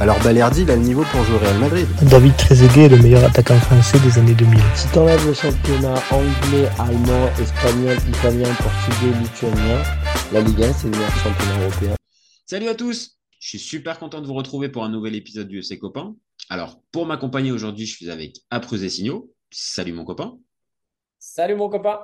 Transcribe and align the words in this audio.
alors 0.00 0.16
Balerdi, 0.22 0.62
il 0.62 0.70
a 0.70 0.76
le 0.76 0.82
niveau 0.82 1.02
pour 1.10 1.24
jouer 1.24 1.34
au 1.34 1.38
Real 1.38 1.58
Madrid. 1.58 1.86
David 2.02 2.36
Trezeguet 2.36 2.84
est 2.84 2.88
le 2.88 2.98
meilleur 2.98 3.24
attaquant 3.24 3.58
français 3.58 3.98
des 3.98 4.16
années 4.16 4.34
2000. 4.34 4.60
Si 4.76 4.86
t'enlèves 4.92 5.26
le 5.26 5.34
championnat 5.34 5.94
anglais, 6.12 6.68
allemand, 6.78 7.28
espagnol, 7.40 7.96
italien, 8.08 8.48
portugais, 8.54 9.18
lituanien, 9.20 9.82
la 10.32 10.40
Ligue 10.40 10.62
1, 10.62 10.72
c'est 10.72 10.84
le 10.84 10.90
meilleur 10.90 11.10
championnat 11.16 11.62
européen. 11.62 11.94
Salut 12.46 12.68
à 12.68 12.76
tous 12.76 13.18
Je 13.40 13.48
suis 13.48 13.58
super 13.58 13.98
content 13.98 14.20
de 14.20 14.26
vous 14.28 14.34
retrouver 14.34 14.68
pour 14.68 14.84
un 14.84 14.88
nouvel 14.88 15.16
épisode 15.16 15.48
du 15.48 15.58
EC 15.58 15.80
Copain. 15.80 16.14
Alors, 16.48 16.80
pour 16.92 17.04
m'accompagner 17.04 17.50
aujourd'hui, 17.50 17.86
je 17.86 17.96
suis 17.96 18.08
avec 18.08 18.36
Apreuse 18.50 18.84
et 18.84 18.90
Signaux. 18.90 19.32
Salut 19.50 19.92
mon 19.92 20.04
copain. 20.04 20.38
Salut 21.18 21.56
mon 21.56 21.68
copain. 21.68 21.98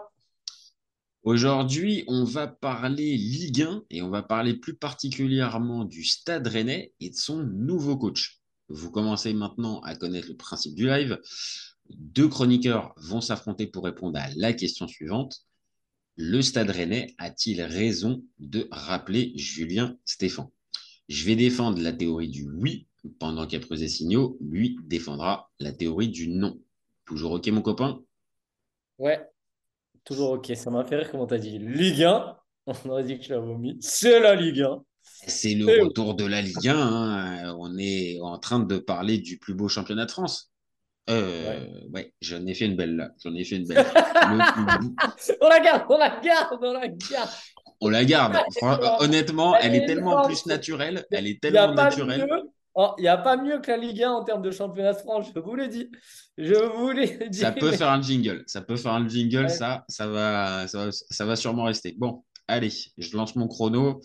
Aujourd'hui, 1.24 2.04
on 2.06 2.22
va 2.24 2.46
parler 2.46 3.16
Ligue 3.16 3.62
1 3.62 3.84
et 3.88 4.02
on 4.02 4.10
va 4.10 4.22
parler 4.22 4.52
plus 4.52 4.74
particulièrement 4.74 5.86
du 5.86 6.04
Stade 6.04 6.46
Rennais 6.46 6.92
et 7.00 7.08
de 7.08 7.14
son 7.14 7.38
nouveau 7.38 7.96
coach. 7.96 8.42
Vous 8.68 8.90
commencez 8.90 9.32
maintenant 9.32 9.80
à 9.80 9.96
connaître 9.96 10.28
le 10.28 10.36
principe 10.36 10.74
du 10.74 10.86
live. 10.86 11.18
Deux 11.88 12.28
chroniqueurs 12.28 12.92
vont 12.98 13.22
s'affronter 13.22 13.66
pour 13.66 13.84
répondre 13.84 14.18
à 14.18 14.28
la 14.36 14.52
question 14.52 14.86
suivante. 14.86 15.46
Le 16.16 16.42
Stade 16.42 16.68
Rennais 16.68 17.14
a-t-il 17.16 17.62
raison 17.62 18.22
de 18.38 18.68
rappeler 18.70 19.32
Julien 19.34 19.96
Stéphan? 20.04 20.52
Je 21.08 21.24
vais 21.24 21.36
défendre 21.36 21.80
la 21.80 21.94
théorie 21.94 22.28
du 22.28 22.46
oui, 22.50 22.86
pendant 23.18 23.46
qu'Après 23.46 23.82
et 23.82 23.88
Signaux, 23.88 24.36
lui, 24.42 24.76
défendra 24.84 25.50
la 25.58 25.72
théorie 25.72 26.08
du 26.08 26.28
non. 26.28 26.60
Toujours 27.06 27.32
OK, 27.32 27.46
mon 27.48 27.62
copain? 27.62 28.02
Ouais, 28.98 29.26
Toujours 30.04 30.32
ok. 30.32 30.52
Ça 30.54 30.70
m'a 30.70 30.84
fait 30.84 30.96
rire 30.96 31.10
comment 31.10 31.26
tu 31.26 31.34
as 31.34 31.38
dit 31.38 31.58
Ligue 31.58 32.04
1. 32.04 32.36
On 32.66 32.90
aurait 32.90 33.04
dit 33.04 33.18
que 33.18 33.24
tu 33.24 33.30
l'as 33.32 33.40
vomi. 33.40 33.76
C'est 33.80 34.20
la 34.20 34.34
Ligue 34.34 34.62
1. 34.62 34.82
C'est 35.26 35.54
le 35.54 35.84
retour 35.84 36.14
de 36.14 36.24
la 36.24 36.42
Ligue 36.42 36.68
1. 36.68 36.76
Hein. 36.76 37.56
On 37.58 37.76
est 37.78 38.18
en 38.20 38.38
train 38.38 38.60
de 38.60 38.78
parler 38.78 39.18
du 39.18 39.38
plus 39.38 39.54
beau 39.54 39.68
championnat 39.68 40.06
de 40.06 40.10
France. 40.10 40.50
Euh, 41.10 41.66
ouais. 41.92 42.14
j'en 42.22 42.46
ai 42.46 42.54
fait 42.54 42.64
une 42.64 42.76
belle 42.76 42.96
là. 42.96 43.10
J'en 43.22 43.34
ai 43.34 43.44
fait 43.44 43.56
une 43.56 43.66
belle. 43.66 43.84
on 45.40 45.48
la 45.48 45.60
garde, 45.60 45.84
on 45.90 45.98
la 45.98 46.20
garde, 46.20 46.58
on 46.62 46.72
la 46.72 46.88
garde. 46.88 47.30
On 47.80 47.88
la 47.90 48.04
garde. 48.04 48.38
honnêtement, 49.00 49.54
elle, 49.56 49.74
est 49.74 49.84
tellement 49.86 50.22
plus 50.22 50.46
naturelle. 50.46 51.04
Elle 51.10 51.26
est 51.26 51.42
tellement 51.42 51.74
naturelle. 51.74 52.26
Il 52.76 53.02
n'y 53.02 53.08
a 53.08 53.16
pas 53.16 53.36
mieux 53.36 53.60
que 53.60 53.70
la 53.70 53.76
Ligue 53.76 54.02
1 54.02 54.10
en 54.10 54.24
termes 54.24 54.42
de 54.42 54.50
championnat 54.50 54.92
de 54.92 54.98
France, 54.98 55.26
je 55.34 55.40
vous 55.40 55.54
l'ai 55.54 55.68
dit. 55.68 55.90
Je 56.36 56.54
vous. 56.54 57.32
Ça 57.32 57.52
peut 57.52 57.72
faire 57.72 57.90
un 57.90 58.02
jingle. 58.02 58.42
Ça 58.46 58.62
peut 58.62 58.76
faire 58.76 58.92
un 58.92 59.08
jingle, 59.08 59.48
ça, 59.48 59.84
ça 59.88 60.08
va, 60.08 60.66
ça 60.66 61.24
va, 61.24 61.36
sûrement 61.36 61.64
rester. 61.64 61.94
Bon, 61.96 62.24
allez, 62.48 62.72
je 62.98 63.16
lance 63.16 63.36
mon 63.36 63.46
chrono. 63.46 64.00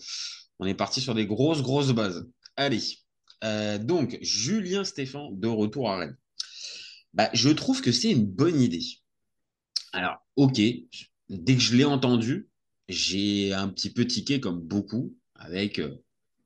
On 0.58 0.66
est 0.66 0.74
parti 0.74 1.00
sur 1.00 1.14
des 1.14 1.26
grosses, 1.26 1.62
grosses 1.62 1.92
bases. 1.92 2.28
Allez. 2.56 2.80
Euh, 3.42 3.78
donc, 3.78 4.18
Julien 4.20 4.84
Stéphan 4.84 5.30
de 5.32 5.48
retour 5.48 5.90
à 5.90 5.96
Rennes. 5.96 6.16
Bah, 7.14 7.30
je 7.32 7.48
trouve 7.48 7.80
que 7.80 7.90
c'est 7.90 8.10
une 8.10 8.26
bonne 8.26 8.60
idée. 8.60 8.84
Alors, 9.92 10.18
ok, 10.36 10.60
dès 11.28 11.54
que 11.54 11.60
je 11.60 11.74
l'ai 11.74 11.84
entendu, 11.84 12.48
j'ai 12.88 13.52
un 13.52 13.68
petit 13.68 13.92
peu 13.92 14.06
tiqué 14.06 14.40
comme 14.40 14.60
beaucoup 14.60 15.16
avec 15.34 15.78
euh, 15.78 15.96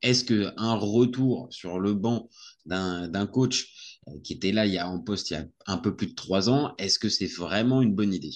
est-ce 0.05 0.25
qu'un 0.25 0.75
retour 0.75 1.49
sur 1.51 1.81
le 1.81 1.95
banc 1.95 2.29
d'un 2.67 3.27
coach 3.27 3.99
euh, 4.09 4.13
qui 4.23 4.35
était 4.35 4.53
là 4.53 4.67
il 4.67 4.73
y 4.73 4.79
a 4.79 4.89
en 4.89 5.01
poste 5.01 5.31
il 5.31 5.35
y 5.35 5.37
a 5.37 5.47
un 5.67 5.79
peu 5.79 5.97
plus 5.97 6.09
de 6.09 6.15
trois 6.15 6.51
ans, 6.51 6.75
est-ce 6.79 6.99
que 6.99 7.09
c'est 7.09 7.27
vraiment 7.27 7.83
une 7.83 7.95
bonne 7.95 8.13
idée? 8.13 8.35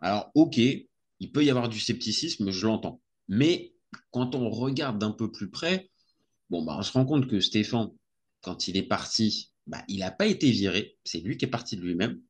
Alors, 0.00 0.30
ok, 0.34 0.58
il 0.58 1.32
peut 1.32 1.44
y 1.44 1.50
avoir 1.50 1.68
du 1.68 1.78
scepticisme, 1.78 2.50
je 2.50 2.66
l'entends. 2.66 3.00
Mais 3.28 3.74
quand 4.10 4.34
on 4.34 4.48
regarde 4.48 4.98
d'un 4.98 5.10
peu 5.10 5.30
plus 5.30 5.50
près, 5.50 5.90
bon, 6.50 6.64
bah, 6.64 6.76
on 6.78 6.82
se 6.82 6.92
rend 6.92 7.04
compte 7.04 7.28
que 7.28 7.40
Stéphane, 7.40 7.90
quand 8.40 8.68
il 8.68 8.76
est 8.76 8.82
parti, 8.82 9.52
bah, 9.66 9.84
il 9.88 10.00
n'a 10.00 10.10
pas 10.10 10.26
été 10.26 10.50
viré. 10.50 10.98
C'est 11.04 11.20
lui 11.20 11.36
qui 11.36 11.44
est 11.44 11.48
parti 11.48 11.76
de 11.76 11.82
lui-même. 11.82 12.20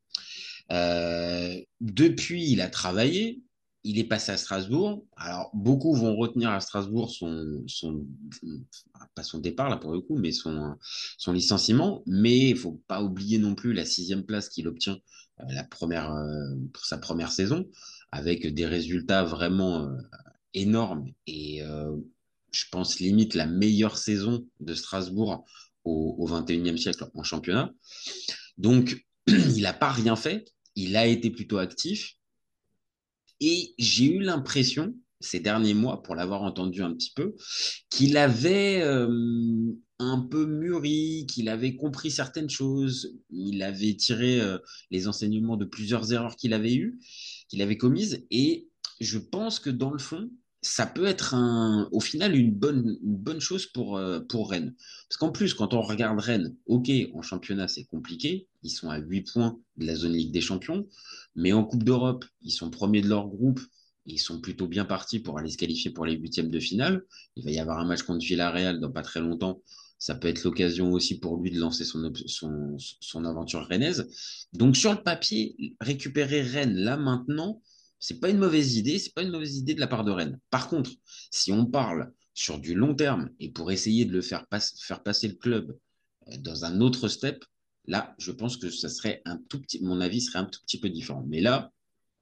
Euh, 0.70 1.60
depuis, 1.80 2.50
il 2.50 2.60
a 2.60 2.68
travaillé 2.68 3.42
il 3.84 3.98
est 3.98 4.04
passé 4.04 4.32
à 4.32 4.36
Strasbourg. 4.36 5.04
Alors, 5.16 5.50
beaucoup 5.54 5.94
vont 5.94 6.16
retenir 6.16 6.50
à 6.50 6.60
Strasbourg 6.60 7.10
son, 7.10 8.06
départ 9.40 9.68
là 9.68 9.76
pour 9.76 9.92
le 9.92 10.00
coup, 10.00 10.16
mais 10.16 10.32
son, 10.32 10.76
licenciement. 11.28 12.02
Mais 12.06 12.50
il 12.50 12.56
faut 12.56 12.80
pas 12.86 13.02
oublier 13.02 13.38
non 13.38 13.54
plus 13.54 13.72
la 13.72 13.84
sixième 13.84 14.24
place 14.24 14.48
qu'il 14.48 14.68
obtient 14.68 14.98
euh, 15.40 15.44
euh, 15.44 16.56
pour 16.72 16.84
sa 16.84 16.98
première 16.98 17.32
saison, 17.32 17.68
avec 18.12 18.46
des 18.46 18.66
résultats 18.66 19.24
vraiment 19.24 19.86
euh, 19.86 19.96
énormes 20.54 21.10
et 21.26 21.62
je 22.50 22.64
pense 22.70 23.00
limite 23.00 23.34
la 23.34 23.46
meilleure 23.46 23.96
saison 23.96 24.46
de 24.60 24.74
Strasbourg 24.74 25.46
au, 25.84 26.14
au 26.18 26.28
21e 26.28 26.76
siècle 26.76 27.08
en 27.14 27.22
championnat. 27.22 27.72
Donc, 28.58 29.06
il 29.26 29.62
n'a 29.62 29.72
pas 29.72 29.90
rien 29.90 30.14
fait. 30.14 30.52
Il 30.76 30.96
a 30.96 31.06
été 31.06 31.30
plutôt 31.30 31.56
actif 31.58 32.18
et 33.42 33.74
j'ai 33.76 34.06
eu 34.06 34.20
l'impression, 34.20 34.94
ces 35.20 35.40
derniers 35.40 35.74
mois, 35.74 36.02
pour 36.02 36.14
l'avoir 36.14 36.42
entendu 36.42 36.82
un 36.82 36.94
petit 36.94 37.12
peu, 37.14 37.34
qu'il 37.90 38.16
avait 38.16 38.80
euh, 38.82 39.08
un 39.98 40.20
peu 40.20 40.46
mûri, 40.46 41.26
qu'il 41.28 41.48
avait 41.48 41.74
compris 41.74 42.10
certaines 42.10 42.50
choses, 42.50 43.18
il 43.30 43.62
avait 43.62 43.94
tiré 43.94 44.40
euh, 44.40 44.58
les 44.90 45.08
enseignements 45.08 45.56
de 45.56 45.64
plusieurs 45.64 46.12
erreurs 46.12 46.36
qu'il 46.36 46.54
avait 46.54 46.74
eues, 46.74 47.00
qu'il 47.48 47.62
avait 47.62 47.76
commises, 47.76 48.24
et 48.30 48.68
je 49.00 49.18
pense 49.18 49.58
que 49.58 49.70
dans 49.70 49.90
le 49.90 49.98
fond, 49.98 50.30
ça 50.62 50.86
peut 50.86 51.06
être 51.06 51.34
un, 51.34 51.88
au 51.90 52.00
final 52.00 52.36
une 52.36 52.52
bonne, 52.52 52.96
bonne 53.02 53.40
chose 53.40 53.66
pour, 53.66 53.96
euh, 53.96 54.20
pour 54.20 54.50
Rennes. 54.50 54.74
Parce 55.08 55.18
qu'en 55.18 55.32
plus, 55.32 55.54
quand 55.54 55.74
on 55.74 55.82
regarde 55.82 56.18
Rennes, 56.20 56.54
ok, 56.66 56.88
en 57.14 57.20
championnat 57.20 57.66
c'est 57.66 57.84
compliqué, 57.84 58.46
ils 58.62 58.70
sont 58.70 58.88
à 58.88 58.98
8 58.98 59.32
points 59.32 59.58
de 59.76 59.86
la 59.86 59.96
zone 59.96 60.12
Ligue 60.12 60.32
des 60.32 60.40
Champions, 60.40 60.86
mais 61.34 61.52
en 61.52 61.64
Coupe 61.64 61.82
d'Europe, 61.82 62.24
ils 62.42 62.52
sont 62.52 62.70
premiers 62.70 63.02
de 63.02 63.08
leur 63.08 63.26
groupe, 63.26 63.60
ils 64.06 64.18
sont 64.18 64.40
plutôt 64.40 64.68
bien 64.68 64.84
partis 64.84 65.18
pour 65.18 65.38
aller 65.38 65.50
se 65.50 65.56
qualifier 65.56 65.90
pour 65.90 66.06
les 66.06 66.14
huitièmes 66.14 66.50
de 66.50 66.60
finale. 66.60 67.04
Il 67.36 67.44
va 67.44 67.50
y 67.50 67.58
avoir 67.58 67.78
un 67.78 67.84
match 67.84 68.02
contre 68.02 68.24
Villarreal 68.24 68.80
dans 68.80 68.90
pas 68.90 69.02
très 69.02 69.20
longtemps. 69.20 69.62
Ça 69.98 70.14
peut 70.16 70.28
être 70.28 70.42
l'occasion 70.42 70.92
aussi 70.92 71.18
pour 71.18 71.36
lui 71.36 71.50
de 71.50 71.60
lancer 71.60 71.84
son, 71.84 72.12
son, 72.26 72.76
son 72.78 73.24
aventure 73.24 73.68
rennaise. 73.68 74.08
Donc 74.52 74.76
sur 74.76 74.92
le 74.92 75.02
papier, 75.02 75.76
récupérer 75.80 76.42
Rennes 76.42 76.76
là 76.76 76.96
maintenant, 76.96 77.62
c'est 78.02 78.18
pas 78.18 78.30
une 78.30 78.38
mauvaise 78.38 78.76
idée, 78.76 78.98
c'est 78.98 79.14
pas 79.14 79.22
une 79.22 79.30
mauvaise 79.30 79.56
idée 79.56 79.74
de 79.74 79.80
la 79.80 79.86
part 79.86 80.02
de 80.02 80.10
Rennes. 80.10 80.40
Par 80.50 80.68
contre, 80.68 80.90
si 81.30 81.52
on 81.52 81.66
parle 81.66 82.12
sur 82.34 82.58
du 82.58 82.74
long 82.74 82.96
terme 82.96 83.30
et 83.38 83.52
pour 83.52 83.70
essayer 83.70 84.04
de 84.04 84.12
le 84.12 84.22
faire, 84.22 84.44
faire 84.80 85.04
passer 85.04 85.28
le 85.28 85.36
club 85.36 85.78
euh, 86.26 86.36
dans 86.38 86.64
un 86.64 86.80
autre 86.80 87.06
step, 87.06 87.44
là, 87.86 88.12
je 88.18 88.32
pense 88.32 88.56
que 88.56 88.70
ça 88.70 88.88
serait 88.88 89.22
un 89.24 89.36
tout 89.48 89.60
petit, 89.60 89.80
mon 89.84 90.00
avis 90.00 90.20
serait 90.20 90.40
un 90.40 90.46
tout 90.46 90.58
petit 90.62 90.80
peu 90.80 90.88
différent. 90.90 91.22
Mais 91.28 91.40
là, 91.40 91.70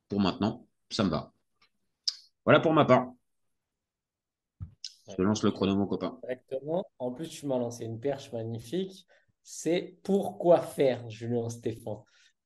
pour 0.08 0.20
maintenant, 0.20 0.66
ça 0.90 1.02
me 1.02 1.08
va. 1.08 1.32
Voilà 2.44 2.60
pour 2.60 2.74
ma 2.74 2.84
part. 2.84 3.14
Je 5.16 5.22
lance 5.22 5.42
le 5.42 5.50
chrono, 5.50 5.76
mon 5.76 5.86
copain. 5.86 6.20
Exactement. 6.24 6.84
En 6.98 7.10
plus, 7.10 7.30
tu 7.30 7.46
m'as 7.46 7.58
lancé 7.58 7.86
une 7.86 7.98
perche 7.98 8.30
magnifique. 8.32 9.06
C'est 9.42 9.98
pourquoi 10.02 10.60
faire, 10.60 11.08
Julien 11.08 11.48
Stéphane? 11.48 12.02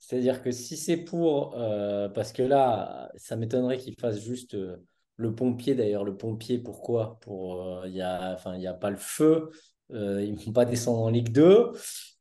C'est-à-dire 0.06 0.42
que 0.42 0.50
si 0.50 0.76
c'est 0.76 0.98
pour, 0.98 1.54
euh, 1.56 2.10
parce 2.10 2.32
que 2.32 2.42
là, 2.42 3.10
ça 3.16 3.37
m'étonnerait 3.37 3.78
qu'il 3.78 3.94
fasse 3.98 4.20
juste 4.20 4.54
euh, 4.54 4.76
le 5.17 5.34
pompier. 5.34 5.75
D'ailleurs, 5.75 6.05
le 6.05 6.14
pompier, 6.14 6.58
pourquoi? 6.58 7.19
Pour, 7.23 7.62
euh, 7.62 7.88
il 7.88 7.94
y 7.94 8.02
a, 8.02 8.37
a 8.37 8.75
pas 8.75 8.90
le 8.90 8.99
feu. 8.99 9.50
ils 9.90 10.34
ne 10.34 10.44
vont 10.44 10.52
pas 10.52 10.67
descendre 10.67 11.00
en 11.00 11.08
Ligue 11.08 11.32
2. 11.32 11.73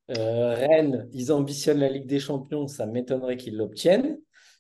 Rennes, 0.08 1.10
ils 1.12 1.34
ambitionnent 1.34 1.80
la 1.80 1.90
Ligue 1.90 2.08
des 2.08 2.22
Champions. 2.22 2.68
Ça 2.68 2.86
m'étonnerait 2.86 3.36
qu'ils 3.36 3.58
l'obtiennent. 3.58 4.18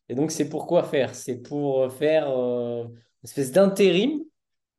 Et 0.09 0.15
donc, 0.15 0.31
c'est 0.31 0.49
pourquoi 0.49 0.83
faire? 0.83 1.15
C'est 1.15 1.37
pour 1.37 1.93
faire 1.93 2.27
une 2.27 2.91
espèce 3.23 3.53
d'intérim 3.53 4.21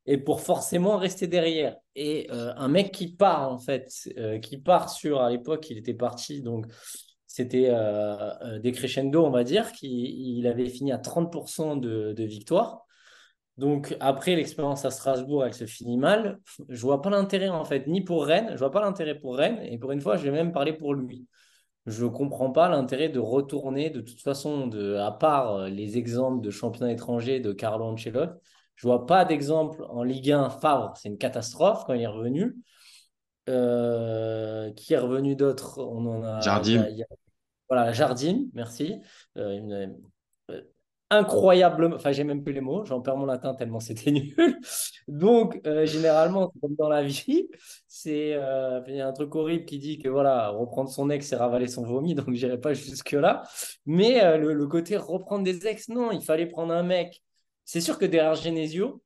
et 0.05 0.19
pour 0.19 0.43
forcément 0.43 0.99
rester 0.99 1.29
derrière. 1.29 1.77
Et 1.97 2.29
un 2.31 2.69
mec 2.69 2.93
qui 2.93 3.15
part, 3.15 3.51
en 3.51 3.59
fait, 3.59 3.91
qui 4.43 4.59
part 4.59 4.91
sur, 4.91 5.23
à 5.23 5.31
l'époque, 5.31 5.71
il 5.71 5.79
était 5.79 5.95
parti, 5.95 6.43
donc 6.43 6.67
c'était 7.35 7.69
euh, 7.71 8.31
euh, 8.43 8.59
des 8.61 8.71
crescendo, 8.71 9.25
on 9.27 9.31
va 9.31 9.43
dire, 9.43 9.73
qu'il 9.73 10.47
avait 10.47 10.69
fini 10.69 10.93
à 10.93 10.99
30% 10.99 11.75
de, 11.77 12.13
de 12.13 12.23
victoire. 12.25 12.87
Donc 13.59 13.97
après 13.99 14.37
l'expérience 14.37 14.85
à 14.85 14.93
Strasbourg, 14.93 15.45
elle 15.45 15.53
se 15.55 15.67
finit 15.67 15.99
mal. 15.99 16.39
Je 16.69 16.81
vois 16.83 17.03
pas 17.03 17.11
l'intérêt 17.11 17.49
en 17.49 17.65
fait, 17.65 17.89
ni 17.89 18.03
pour 18.03 18.25
Rennes. 18.25 18.51
Je 18.53 18.59
vois 18.59 18.71
pas 18.71 18.81
l'intérêt 18.83 19.17
pour 19.19 19.37
Rennes. 19.37 19.59
Et 19.65 19.79
pour 19.79 19.91
une 19.91 20.01
fois, 20.01 20.17
je 20.17 20.23
vais 20.23 20.31
même 20.31 20.53
parler 20.53 20.73
pour 20.75 20.95
lui. 20.95 21.27
je 21.87 22.05
ne 22.05 22.11
comprends 22.11 22.53
pas 22.53 22.69
l'intérêt 22.69 23.09
de 23.09 23.19
retourner, 23.19 23.91
de 23.91 24.01
toute 24.01 24.21
façon, 24.23 24.69
de, 24.69 24.97
à 24.97 25.11
part 25.13 25.55
euh, 25.57 25.69
les 25.69 25.99
exemples 25.99 26.41
de 26.41 26.51
championnat 26.51 26.93
étranger 26.93 27.41
de 27.41 27.53
Carlo 27.53 27.87
Ancelotti, 27.87 28.33
je 28.77 28.87
vois 28.87 29.07
pas 29.07 29.25
d'exemple 29.25 29.85
en 29.91 30.05
Ligue 30.05 30.31
1. 30.33 30.51
Favre, 30.51 30.95
c'est 30.97 31.09
une 31.09 31.19
catastrophe 31.19 31.85
quand 31.87 31.95
il 31.95 32.03
est 32.03 32.07
revenu. 32.07 32.57
Euh, 33.51 34.73
qui 34.73 34.95
est 34.95 34.99
revenu 34.99 35.37
d'autres 35.37 35.79
On 35.79 36.07
en 36.07 36.23
a. 36.25 36.41
Jardim. 36.41 36.87
il 36.91 36.97
y 36.97 37.03
a- 37.03 37.07
voilà, 37.75 37.93
Jardim, 37.93 38.47
merci. 38.55 38.95
Euh, 39.37 39.89
euh, 40.51 40.61
incroyablement. 41.11 41.97
Enfin, 41.97 42.13
j'ai 42.13 42.25
même 42.25 42.43
plus 42.43 42.53
les 42.53 42.61
mots. 42.61 42.85
J'en 42.85 43.01
perds 43.01 43.17
mon 43.17 43.27
latin 43.27 43.55
tellement 43.55 43.81
c'était 43.81 44.11
nul. 44.11 44.59
Donc, 45.09 45.61
euh, 45.67 45.87
généralement, 45.87 46.53
comme 46.61 46.75
dans 46.77 46.89
la 46.89 47.03
vie, 47.03 47.49
c'est 47.89 48.35
euh, 48.35 48.81
il 48.89 48.97
y 48.97 49.01
a 49.01 49.09
un 49.09 49.13
truc 49.13 49.35
horrible 49.35 49.65
qui 49.65 49.79
dit 49.79 49.99
que 49.99 50.09
voilà, 50.09 50.49
reprendre 50.51 50.91
son 50.91 51.11
ex, 51.11 51.27
c'est 51.27 51.37
ravaler 51.37 51.69
son 51.69 51.85
vomi. 51.85 52.15
Donc, 52.15 52.33
j'irai 52.33 52.61
pas 52.61 52.75
jusque-là. 52.75 53.43
Mais 53.87 54.23
euh, 54.25 54.39
le, 54.39 54.55
le 54.55 54.67
côté 54.67 54.97
reprendre 54.97 55.45
des 55.45 55.67
ex, 55.67 55.89
non, 55.89 56.13
il 56.13 56.23
fallait 56.23 56.47
prendre 56.47 56.73
un 56.73 56.83
mec. 56.83 57.23
C'est 57.65 57.81
sûr 57.81 57.99
que 57.99 58.05
derrière 58.05 58.35
Genesio, 58.35 59.03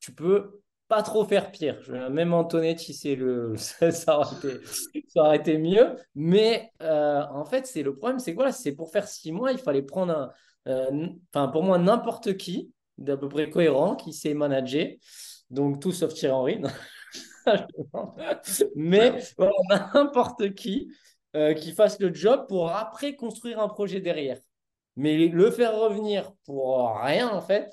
tu 0.00 0.14
peux 0.14 0.57
pas 0.88 1.02
trop 1.02 1.24
faire 1.24 1.50
pire. 1.52 1.80
Je- 1.82 1.92
Même 2.08 2.32
Antonetti, 2.34 2.94
c'est 2.94 3.14
le, 3.14 3.54
ça, 3.56 3.90
ça 3.90 4.18
aurait 4.18 4.36
été, 4.36 4.60
ça 5.08 5.20
aurait 5.22 5.36
été 5.36 5.58
mieux. 5.58 5.96
Mais 6.14 6.70
euh, 6.82 7.22
en 7.30 7.44
fait, 7.44 7.66
c'est 7.66 7.82
le 7.82 7.94
problème, 7.96 8.18
c'est 8.18 8.32
que 8.32 8.36
voilà, 8.36 8.52
c'est 8.52 8.72
pour 8.72 8.90
faire 8.90 9.06
six 9.08 9.32
mois, 9.32 9.52
il 9.52 9.58
fallait 9.58 9.82
prendre 9.82 10.12
un, 10.14 10.32
euh, 10.68 11.06
enfin 11.34 11.48
pour 11.48 11.62
moi 11.62 11.78
n'importe 11.78 12.36
qui 12.36 12.72
d'à 12.98 13.16
peu 13.16 13.28
près 13.28 13.48
cohérent 13.50 13.96
qui 13.96 14.12
sait 14.12 14.34
manager. 14.34 14.88
Donc 15.50 15.80
tout 15.80 15.92
sauf 15.92 16.14
Thierry 16.14 16.34
Henry. 16.34 16.62
Mais 18.76 19.18
voilà, 19.36 19.52
n'importe 19.94 20.54
qui 20.54 20.90
euh, 21.36 21.54
qui 21.54 21.72
fasse 21.72 21.98
le 22.00 22.12
job 22.12 22.46
pour 22.48 22.70
après 22.70 23.14
construire 23.16 23.60
un 23.60 23.68
projet 23.68 24.00
derrière. 24.00 24.38
Mais 24.96 25.28
le 25.28 25.50
faire 25.50 25.76
revenir 25.78 26.32
pour 26.44 26.96
rien, 27.00 27.28
en 27.30 27.40
fait, 27.40 27.70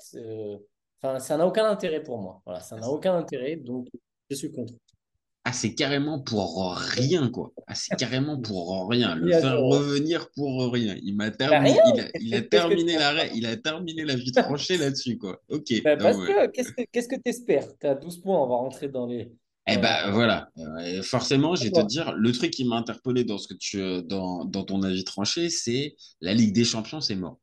enfin, 1.02 1.18
ça 1.18 1.36
n'a 1.36 1.46
aucun 1.46 1.66
intérêt 1.68 2.02
pour 2.02 2.18
moi. 2.18 2.42
Voilà, 2.44 2.60
ça 2.60 2.76
n'a 2.76 2.88
aucun 2.88 3.16
intérêt, 3.16 3.56
donc 3.56 3.88
je 4.30 4.36
suis 4.36 4.52
contre. 4.52 4.74
Ah, 5.48 5.52
c'est 5.52 5.74
carrément 5.76 6.18
pour 6.18 6.74
rien, 6.76 7.30
quoi. 7.30 7.52
Ah, 7.68 7.74
c'est 7.76 7.94
carrément 7.96 8.40
pour 8.40 8.88
rien. 8.90 9.14
Le 9.14 9.30
faire 9.40 9.60
revenir 9.60 10.28
pour 10.34 10.72
rien. 10.72 10.96
Il 11.04 11.14
m'a 11.14 11.30
terminé, 11.30 11.78
il 11.94 12.00
a, 12.00 12.08
il 12.20 12.48
terminé 12.48 12.94
qu'est-ce 12.94 12.96
que 12.96 13.00
la, 13.00 13.10
tu 13.12 13.16
ra- 13.28 13.34
il 13.34 13.46
a 13.46 13.56
terminé 13.56 14.04
la 14.04 14.16
vie 14.16 14.32
tranchée 14.32 14.76
là-dessus, 14.76 15.18
quoi. 15.18 15.40
Ok. 15.48 15.66
Ben, 15.84 15.96
Ah 16.00 16.02
parce 16.02 16.16
ouais. 16.18 16.26
que, 16.26 16.46
qu'est-ce 16.50 16.72
que 16.72 16.82
qu'est-ce 16.90 17.06
que 17.08 17.14
tu 17.14 17.30
espères? 17.30 17.68
Tu 17.78 17.86
as 17.86 17.94
12 17.94 18.20
points, 18.22 18.42
on 18.42 18.48
va 18.48 18.56
rentrer 18.56 18.88
dans 18.88 19.06
les. 19.06 19.30
Eh 19.68 19.76
ben 19.78 20.10
voilà, 20.12 20.48
Euh, 20.58 21.02
forcément, 21.02 21.54
je 21.56 21.64
vais 21.64 21.70
te 21.70 21.84
dire, 21.86 22.12
le 22.12 22.32
truc 22.32 22.52
qui 22.52 22.64
m'a 22.64 22.76
interpellé 22.76 23.24
dans 23.24 23.38
ce 23.38 23.48
que 23.48 23.54
tu, 23.54 23.80
euh, 23.80 24.00
dans, 24.00 24.44
dans 24.44 24.62
ton 24.64 24.82
avis 24.82 25.02
tranché, 25.04 25.48
c'est 25.50 25.96
la 26.20 26.34
Ligue 26.34 26.54
des 26.54 26.64
Champions, 26.64 27.00
c'est 27.00 27.16
mort. 27.16 27.38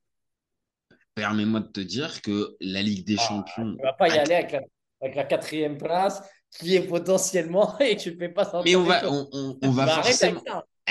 Permets-moi 1.15 1.59
de 1.61 1.67
te 1.67 1.79
dire 1.79 2.21
que 2.21 2.55
la 2.59 2.81
Ligue 2.81 3.05
des 3.05 3.17
Champions. 3.17 3.75
Tu 3.77 3.83
vas 3.83 3.93
pas 3.93 4.07
y 4.09 4.17
Ah, 4.17 4.21
aller 4.21 4.35
avec 4.35 4.51
la, 4.51 4.61
avec 5.01 5.15
la 5.15 5.23
quatrième 5.25 5.77
place 5.77 6.21
qui 6.59 6.75
est 6.75 6.87
potentiellement 6.87 7.77
et 7.79 7.95
tu 7.97 8.11
ne 8.13 8.17
fais 8.17 8.29
pas. 8.29 8.61
Mais 8.65 8.75
on 8.75 8.83
va, 8.83 9.09
on, 9.11 9.27
on- 9.31 9.57
on 9.61 9.69
va 9.71 9.85
Bah, 9.85 10.03
forcément. 10.03 10.41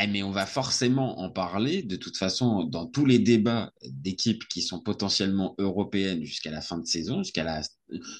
Eh, 0.02 0.06
mais 0.06 0.22
on 0.22 0.30
va 0.30 0.46
forcément 0.46 1.18
en 1.20 1.28
parler. 1.30 1.82
De 1.82 1.96
toute 1.96 2.16
façon, 2.16 2.64
dans 2.64 2.86
tous 2.86 3.04
les 3.04 3.18
débats 3.18 3.72
d'équipes 3.84 4.48
qui 4.48 4.62
sont 4.62 4.80
potentiellement 4.80 5.54
européennes 5.58 6.24
jusqu'à 6.24 6.50
la 6.50 6.62
fin 6.62 6.78
de 6.78 6.86
saison, 6.86 7.22
jusqu'à 7.22 7.44
la, 7.44 7.60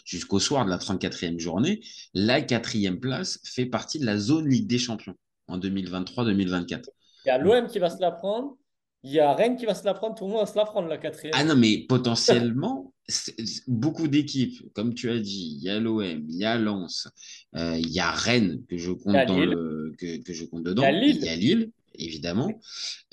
jusqu'au 0.04 0.38
soir 0.38 0.66
de 0.66 0.70
la 0.70 0.76
34e 0.76 1.38
journée, 1.38 1.80
la 2.12 2.42
quatrième 2.42 3.00
place 3.00 3.38
fait 3.44 3.64
partie 3.64 3.98
de 3.98 4.04
la 4.04 4.18
zone 4.18 4.48
Ligue 4.48 4.66
des 4.66 4.78
Champions 4.78 5.14
en 5.48 5.58
2023-2024. 5.58 6.82
Il 7.24 7.28
y 7.28 7.30
a 7.30 7.38
l'OM 7.38 7.66
qui 7.68 7.78
va 7.78 7.88
se 7.88 8.00
la 8.00 8.10
prendre. 8.10 8.56
Il 9.04 9.10
y 9.10 9.20
a 9.20 9.34
Rennes 9.34 9.56
qui 9.56 9.66
va 9.66 9.74
se 9.74 9.84
la 9.84 9.94
prendre. 9.94 10.14
Tout 10.14 10.24
le 10.26 10.30
monde 10.30 10.40
va 10.40 10.46
se 10.46 10.56
la 10.56 10.64
prendre, 10.64 10.88
la 10.88 10.98
quatrième. 10.98 11.34
Ah 11.36 11.44
non, 11.44 11.56
mais 11.56 11.86
potentiellement, 11.88 12.92
beaucoup 13.66 14.06
d'équipes, 14.08 14.62
comme 14.74 14.94
tu 14.94 15.10
as 15.10 15.18
dit, 15.18 15.56
il 15.58 15.62
y 15.64 15.68
a 15.68 15.80
l'OM, 15.80 16.24
il 16.28 16.36
y 16.36 16.44
a 16.44 16.56
Lens, 16.56 17.08
euh, 17.56 17.76
il 17.78 17.88
y 17.90 18.00
a 18.00 18.10
Rennes 18.12 18.62
que 18.68 18.76
je 18.78 18.92
compte, 18.92 19.14
Il 19.14 19.14
y 19.14 19.18
a 19.18 19.26
dans 19.26 19.38
Lille. 19.40 19.50
le, 19.50 19.92
que, 19.98 20.22
que 20.22 20.32
je 20.32 20.44
compte 20.44 20.62
dedans, 20.64 20.82
Il 20.84 20.92
y 20.92 20.96
a 20.96 21.00
Lille. 21.00 21.16
il 21.16 21.24
y 21.24 21.28
a 21.28 21.36
Lille, 21.36 21.70
évidemment, 21.94 22.50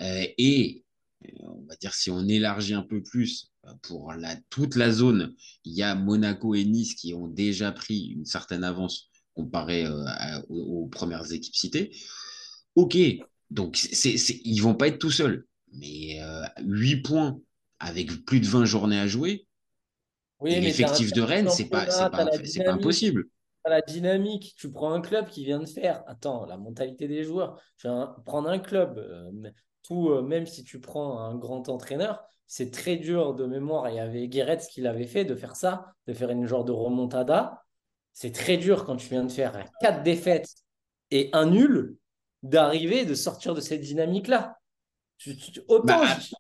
Euh, 0.02 0.26
et 0.38 0.84
euh, 1.26 1.30
on 1.44 1.66
va 1.68 1.76
dire 1.76 1.94
si 1.94 2.12
on 2.12 2.28
élargit 2.28 2.74
un 2.76 2.84
peu 2.84 3.02
plus 3.04 3.52
pour 3.82 4.14
la, 4.14 4.36
toute 4.50 4.76
la 4.76 4.92
zone, 4.92 5.34
il 5.66 5.74
y 5.74 5.84
a 5.84 5.96
Monaco 5.96 6.56
et 6.56 6.64
Nice 6.66 6.94
qui 6.96 7.14
ont 7.14 7.28
déjà 7.28 7.72
pris 7.72 8.14
une 8.16 8.26
certaine 8.26 8.64
avance 8.64 9.10
comparé 9.34 9.86
euh, 9.86 10.04
à- 10.08 10.42
aux, 10.50 10.84
aux 10.84 10.88
premières 10.88 11.32
équipes 11.34 11.56
citées. 11.56 11.92
Ok, 12.76 12.98
donc 13.50 13.76
c'est, 13.76 14.18
c'est, 14.18 14.40
ils 14.46 14.60
vont 14.60 14.76
pas 14.76 14.88
être 14.88 15.00
tout 15.00 15.12
seuls, 15.12 15.46
mais 15.74 16.22
euh, 16.22 16.46
8 16.62 16.98
points 17.02 17.40
avec 17.80 18.26
plus 18.26 18.40
de 18.40 18.48
20 18.48 18.66
journées 18.66 19.00
à 19.00 19.08
jouer, 19.08 19.48
Oui, 20.40 20.54
et 20.54 20.62
l'effectif 20.62 21.14
de 21.14 21.22
Rennes, 21.22 21.50
c'est 21.50 21.70
pas, 21.70 21.86
pas, 21.86 22.28
impossible. 22.68 23.26
La 23.66 23.82
dynamique. 23.82 24.56
Tu 24.58 24.72
prends 24.72 24.94
un 24.94 25.02
club 25.02 25.28
qui 25.28 25.46
vient 25.46 25.60
de 25.60 25.68
faire. 25.68 26.04
Attends, 26.08 26.46
la 26.46 26.58
mentalité 26.58 27.08
des 27.08 27.24
joueurs. 27.24 27.62
Prendre 28.26 28.50
un 28.50 28.60
club. 28.60 28.98
euh, 28.98 29.52
tout, 29.84 30.10
euh, 30.10 30.22
même 30.22 30.46
si 30.46 30.64
tu 30.64 30.80
prends 30.80 31.20
un 31.20 31.36
grand 31.36 31.68
entraîneur, 31.70 32.24
c'est 32.48 32.72
très 32.72 32.98
dur 32.98 33.34
de 33.34 33.46
mémoire. 33.46 33.90
Il 33.90 33.96
y 33.96 34.00
avait 34.00 34.28
Guéretz 34.28 34.68
qui 34.68 34.82
l'avait 34.82 35.08
fait, 35.08 35.26
de 35.26 35.36
faire 35.36 35.56
ça, 35.56 35.94
de 36.08 36.14
faire 36.14 36.30
une 36.30 36.46
genre 36.46 36.66
de 36.66 36.72
remontada. 36.72 37.64
C'est 38.14 38.32
très 38.32 38.58
dur 38.58 38.86
quand 38.86 38.96
tu 38.98 39.08
viens 39.10 39.24
de 39.24 39.32
faire 39.32 39.64
quatre 39.82 40.04
défaites 40.04 40.50
et 41.12 41.30
un 41.34 41.48
nul, 41.48 41.98
d'arriver, 42.44 43.06
de 43.06 43.16
sortir 43.16 43.54
de 43.54 43.62
cette 43.62 43.82
dynamique-là. 43.82 44.58
Tu- 45.20 45.38
tu- 45.38 45.62
autant. 45.68 46.02
Bah, 46.02 46.18
je- 46.20 46.36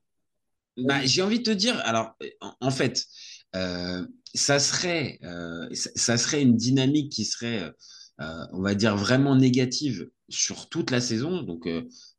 Bah, 0.77 1.05
j'ai 1.05 1.21
envie 1.23 1.39
de 1.39 1.43
te 1.43 1.51
dire, 1.51 1.79
alors, 1.85 2.15
en, 2.41 2.53
en 2.61 2.71
fait, 2.71 3.05
euh, 3.55 4.07
ça 4.33 4.59
serait, 4.59 5.19
euh, 5.23 5.67
ça, 5.73 5.89
ça 5.95 6.17
serait 6.17 6.41
une 6.43 6.55
dynamique 6.57 7.11
qui 7.11 7.25
serait, 7.25 7.71
euh, 8.21 8.45
on 8.53 8.61
va 8.61 8.75
dire, 8.75 8.97
vraiment 8.97 9.35
négative 9.35 10.09
sur 10.29 10.69
toute 10.69 10.91
la 10.91 11.01
saison. 11.01 11.43
Donc, 11.43 11.67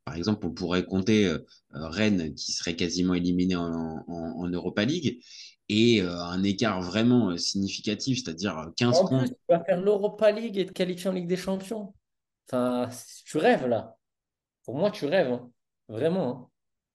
par 0.05 0.15
exemple, 0.15 0.45
on 0.47 0.51
pourrait 0.51 0.85
compter 0.85 1.35
Rennes 1.71 2.35
qui 2.35 2.51
serait 2.53 2.75
quasiment 2.75 3.15
éliminé 3.15 3.55
en, 3.55 3.65
en- 3.65 4.05
en 4.37 4.49
Europa 4.49 4.85
League 4.85 5.19
et 5.69 6.01
un 6.01 6.43
écart 6.43 6.81
vraiment 6.81 7.37
significatif, 7.37 8.23
c'est-à-dire 8.23 8.71
15 8.77 8.99
En 8.99 9.07
points. 9.07 9.23
plus, 9.23 9.29
tu 9.29 9.35
vas 9.49 9.63
faire 9.63 9.81
l'Europa 9.81 10.31
League 10.31 10.57
et 10.57 10.65
te 10.65 10.71
qualifier 10.73 11.09
en 11.09 11.13
Ligue 11.13 11.27
des 11.27 11.37
Champions. 11.37 11.93
Enfin, 12.47 12.89
tu 13.25 13.37
rêves 13.37 13.67
là. 13.67 13.97
Pour 14.65 14.75
moi, 14.75 14.91
tu 14.91 15.05
rêves. 15.07 15.31
hein. 15.33 15.51
Vraiment. 15.89 16.29
hein. 16.29 16.50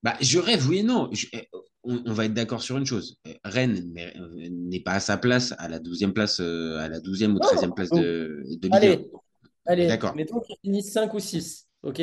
Bah, 0.06 0.16
je 0.20 0.38
rêve, 0.38 0.68
oui 0.68 0.78
et 0.78 0.82
non. 0.84 1.08
Je- 1.10 1.26
eh, 1.32 1.48
on, 1.82 2.00
on 2.06 2.12
va 2.12 2.26
être 2.26 2.32
d'accord 2.32 2.62
sur 2.62 2.76
une 2.78 2.86
chose. 2.86 3.18
Euh, 3.26 3.32
Rennes 3.44 3.92
n'est 3.92 4.78
pas 4.78 4.92
à 4.92 5.00
sa 5.00 5.16
place, 5.16 5.52
à 5.58 5.68
la 5.68 5.80
12e 5.80 6.12
place, 6.12 6.38
euh, 6.38 6.78
à 6.78 6.88
la 6.88 7.00
12e 7.00 7.32
ou 7.32 7.40
Non. 7.40 7.40
13e 7.40 7.74
place 7.74 7.90
de, 7.90 8.40
de 8.44 8.68
Ligue 8.68 8.72
1. 8.72 8.76
Allez, 8.76 9.10
allez, 9.66 9.86
D'accord. 9.88 10.14
mettons 10.14 10.38
qu'ils 10.38 10.54
finissent 10.62 10.92
5 10.92 11.12
ou 11.12 11.18
6. 11.18 11.66
Ok. 11.82 12.00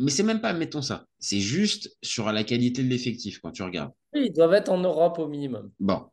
Mais 0.00 0.10
c'est 0.10 0.24
même 0.24 0.40
pas, 0.40 0.52
mettons 0.54 0.82
ça. 0.82 1.06
C'est 1.20 1.38
juste 1.38 1.96
sur 2.02 2.32
la 2.32 2.42
qualité 2.42 2.82
de 2.82 2.88
l'effectif 2.88 3.38
quand 3.38 3.52
tu 3.52 3.62
regardes. 3.62 3.92
Oui, 4.12 4.24
Ils 4.26 4.32
doivent 4.32 4.54
être 4.54 4.70
en 4.72 4.78
Europe 4.80 5.20
au 5.20 5.28
minimum. 5.28 5.70
Bon. 5.78 6.06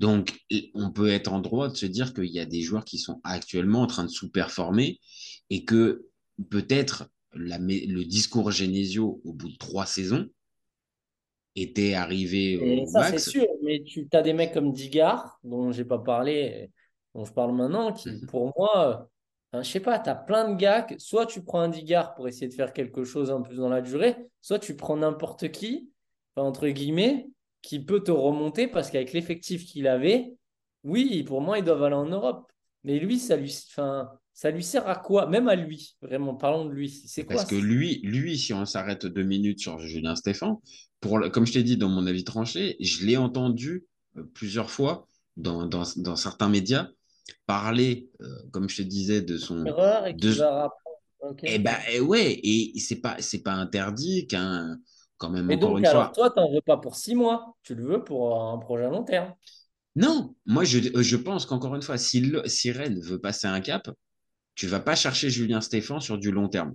Donc, 0.00 0.36
on 0.74 0.90
peut 0.90 1.08
être 1.08 1.32
en 1.32 1.38
droit 1.40 1.68
de 1.68 1.76
se 1.76 1.86
dire 1.86 2.12
qu'il 2.14 2.32
y 2.32 2.40
a 2.40 2.46
des 2.46 2.62
joueurs 2.62 2.84
qui 2.84 2.98
sont 2.98 3.20
actuellement 3.22 3.82
en 3.82 3.86
train 3.86 4.02
de 4.02 4.08
sous-performer 4.10 4.98
et 5.50 5.64
que 5.64 6.06
peut-être 6.50 7.08
le 7.34 8.02
discours 8.02 8.50
Genesio 8.50 9.20
au 9.24 9.32
bout 9.34 9.50
de 9.50 9.56
trois 9.56 9.86
saisons 9.86 10.28
était 11.56 11.94
arrivé 11.94 12.56
Et 12.58 12.82
au 12.82 12.86
ça, 12.86 13.04
c'est 13.04 13.18
sûr. 13.18 13.46
Mais 13.62 13.82
tu 13.82 14.06
as 14.12 14.22
des 14.22 14.32
mecs 14.32 14.52
comme 14.52 14.72
Digard, 14.72 15.38
dont 15.44 15.72
j'ai 15.72 15.84
pas 15.84 15.98
parlé, 15.98 16.70
dont 17.14 17.24
je 17.24 17.32
parle 17.32 17.52
maintenant, 17.54 17.92
qui, 17.92 18.08
Mhm. 18.10 18.26
pour 18.26 18.52
moi, 18.56 19.08
euh, 19.54 19.62
je 19.62 19.68
sais 19.68 19.80
pas, 19.80 19.98
tu 19.98 20.08
as 20.10 20.14
plein 20.14 20.50
de 20.50 20.56
gars. 20.56 20.82
que- 20.82 20.98
soit 20.98 21.26
tu 21.26 21.42
prends 21.42 21.60
un 21.60 21.68
Digard 21.68 22.14
pour 22.14 22.28
essayer 22.28 22.48
de 22.48 22.54
faire 22.54 22.72
quelque 22.72 23.04
chose 23.04 23.30
un 23.30 23.40
peu 23.42 23.54
dans 23.54 23.68
la 23.68 23.80
durée, 23.82 24.16
soit 24.40 24.58
tu 24.58 24.76
prends 24.76 24.96
n'importe 24.96 25.50
qui, 25.50 25.90
enfin, 26.36 26.46
entre 26.48 26.68
guillemets, 26.68 27.28
qui 27.62 27.80
peut 27.80 28.02
te 28.02 28.10
remonter 28.10 28.66
parce 28.68 28.90
qu'avec 28.90 29.12
l'effectif 29.12 29.64
qu'il 29.66 29.86
avait, 29.88 30.34
oui, 30.84 31.22
pour 31.24 31.40
moi, 31.40 31.58
ils 31.58 31.64
doivent 31.64 31.82
aller 31.84 31.94
en 31.94 32.06
Europe. 32.06 32.50
Mais 32.84 32.98
lui, 32.98 33.18
ça 33.18 33.36
lui, 33.36 33.50
enfin, 33.70 34.10
ça 34.34 34.50
lui 34.50 34.62
sert 34.64 34.88
à 34.88 34.96
quoi? 34.96 35.26
Même 35.26 35.48
à 35.48 35.56
lui, 35.56 35.96
vraiment, 36.02 36.34
parlons 36.34 36.66
de 36.66 36.72
lui. 36.72 36.90
C'est 36.90 37.24
quoi? 37.26 37.44
Parce 37.44 37.44
que 37.46 37.54
lui, 37.54 38.00
lui, 38.02 38.36
si 38.38 38.52
on 38.52 38.66
s'arrête 38.66 39.06
deux 39.06 39.22
minutes 39.22 39.60
sur 39.60 39.78
Julien 39.78 40.14
Stéphan, 40.14 40.60
pour, 41.00 41.20
comme 41.32 41.46
je 41.46 41.52
t'ai 41.54 41.62
dit 41.62 41.76
dans 41.76 41.88
mon 41.88 42.06
avis 42.06 42.24
tranché, 42.24 42.76
je 42.80 43.04
l'ai 43.06 43.16
entendu 43.16 43.84
euh, 44.16 44.24
plusieurs 44.34 44.70
fois 44.70 45.08
dans, 45.36 45.66
dans, 45.66 45.84
dans 45.96 46.16
certains 46.16 46.48
médias 46.48 46.88
parler, 47.46 48.10
euh, 48.20 48.26
comme 48.52 48.68
je 48.68 48.78
te 48.78 48.82
disais, 48.82 49.22
de 49.22 49.38
son. 49.38 49.66
Erreur 49.66 50.06
et 50.06 50.14
de- 50.14 50.32
va 50.32 50.50
rapprendre. 50.62 50.96
Ok. 51.20 51.44
Eh 51.46 51.58
ben 51.58 51.76
eh 51.92 52.00
ouais, 52.00 52.38
et 52.42 52.78
c'est 52.80 53.00
pas 53.00 53.16
c'est 53.20 53.42
pas 53.42 53.52
interdit 53.54 54.26
qu'un 54.26 54.78
quand 55.18 55.30
même 55.30 55.48
Mais 55.48 55.56
encore 55.56 55.78
donc, 55.78 55.78
une 55.78 55.86
alors, 55.86 56.12
fois. 56.12 56.12
toi, 56.12 56.30
tu 56.30 56.38
n'en 56.40 56.52
veux 56.52 56.60
pas 56.60 56.76
pour 56.78 56.96
six 56.96 57.14
mois. 57.14 57.56
Tu 57.62 57.74
le 57.74 57.82
veux 57.84 58.04
pour 58.04 58.38
un 58.42 58.58
projet 58.58 58.84
à 58.84 58.90
long 58.90 59.04
terme. 59.04 59.34
Non, 59.96 60.34
moi 60.46 60.64
je, 60.64 60.78
je 61.02 61.16
pense 61.16 61.46
qu'encore 61.46 61.74
une 61.76 61.82
fois, 61.82 61.98
si, 61.98 62.20
le- 62.20 62.46
si 62.48 62.72
Rennes 62.72 63.00
veut 63.00 63.20
passer 63.20 63.46
un 63.46 63.60
cap, 63.60 63.88
tu 64.54 64.66
vas 64.66 64.80
pas 64.80 64.96
chercher 64.96 65.30
Julien 65.30 65.60
Stéphan 65.60 66.00
sur 66.00 66.18
du 66.18 66.30
long 66.30 66.48
terme. 66.48 66.74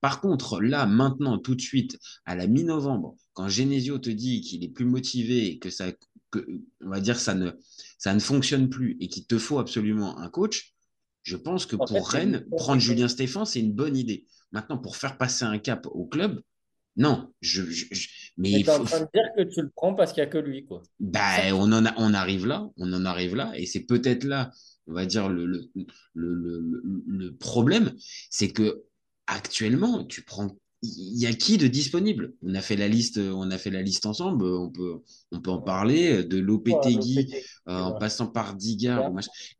Par 0.00 0.20
contre, 0.20 0.60
là, 0.60 0.86
maintenant, 0.86 1.38
tout 1.38 1.54
de 1.54 1.60
suite, 1.60 1.98
à 2.24 2.34
la 2.34 2.46
mi-novembre, 2.46 3.16
quand 3.34 3.48
Genesio 3.48 3.98
te 3.98 4.10
dit 4.10 4.40
qu'il 4.40 4.64
est 4.64 4.68
plus 4.68 4.84
motivé 4.86 5.46
et 5.46 5.58
que 5.58 5.70
ça, 5.70 5.92
que, 6.30 6.46
on 6.80 6.88
va 6.90 7.00
dire, 7.00 7.18
ça 7.18 7.34
ne, 7.34 7.50
ça 7.98 8.14
ne 8.14 8.20
fonctionne 8.20 8.68
plus 8.70 8.96
et 9.00 9.08
qu'il 9.08 9.26
te 9.26 9.38
faut 9.38 9.58
absolument 9.58 10.18
un 10.18 10.28
coach, 10.30 10.74
je 11.22 11.36
pense 11.36 11.66
que 11.66 11.76
En 11.76 11.84
pour 11.84 12.10
fait, 12.10 12.18
Rennes, 12.18 12.46
prendre 12.56 12.80
Julien 12.80 13.08
Stéphan, 13.08 13.44
c'est 13.44 13.60
une 13.60 13.72
bonne 13.74 13.96
idée. 13.96 14.26
Maintenant, 14.52 14.78
pour 14.78 14.96
faire 14.96 15.18
passer 15.18 15.44
un 15.44 15.58
cap 15.58 15.86
au 15.90 16.06
club, 16.06 16.40
non. 16.96 17.32
Je, 17.40 17.62
je- 17.70 17.86
je- 17.90 18.08
mais 18.38 18.50
Mais 18.52 18.60
il 18.60 18.64
t'es 18.64 18.70
en 18.70 18.78
faut- 18.78 18.84
train 18.84 19.00
de 19.00 19.08
dire 19.14 19.24
que 19.36 19.42
tu 19.42 19.60
le 19.62 19.70
prends 19.74 19.94
parce 19.94 20.12
qu'il 20.12 20.22
n'y 20.22 20.28
a 20.28 20.30
que 20.30 20.38
lui, 20.38 20.64
quoi. 20.64 20.82
bah, 20.98 21.36
on, 21.54 21.70
en 21.72 21.84
a- 21.84 21.94
on 21.98 22.14
arrive 22.14 22.46
là, 22.46 22.66
on 22.78 22.92
en 22.92 23.04
arrive 23.04 23.36
là, 23.36 23.52
et 23.56 23.66
c'est 23.66 23.84
peut-être 23.84 24.24
là, 24.24 24.50
on 24.86 24.92
va 24.94 25.06
dire, 25.06 25.28
le, 25.28 25.46
le, 25.46 25.70
le, 26.14 26.82
le- 27.06 27.36
problème, 27.36 27.92
c'est 28.30 28.48
que 28.50 28.82
actuellement, 29.26 30.04
tu 30.04 30.22
prends. 30.22 30.56
Il 30.82 31.18
y 31.20 31.26
a 31.26 31.32
qui 31.34 31.58
de 31.58 31.66
disponible? 31.66 32.32
On 32.42 32.54
a 32.54 32.62
fait 32.62 32.76
la 32.76 32.88
liste, 32.88 33.18
on 33.18 33.50
a 33.50 33.58
fait 33.58 33.70
la 33.70 33.82
liste 33.82 34.06
ensemble. 34.06 34.44
On 34.46 34.70
peut, 34.70 35.02
on 35.30 35.40
peut 35.40 35.50
en 35.50 35.60
parler 35.60 36.24
de 36.24 36.38
Lopetegui 36.38 37.34
euh, 37.68 37.82
en 37.82 37.92
passant 37.92 38.28
par 38.28 38.54
Digard. 38.54 39.10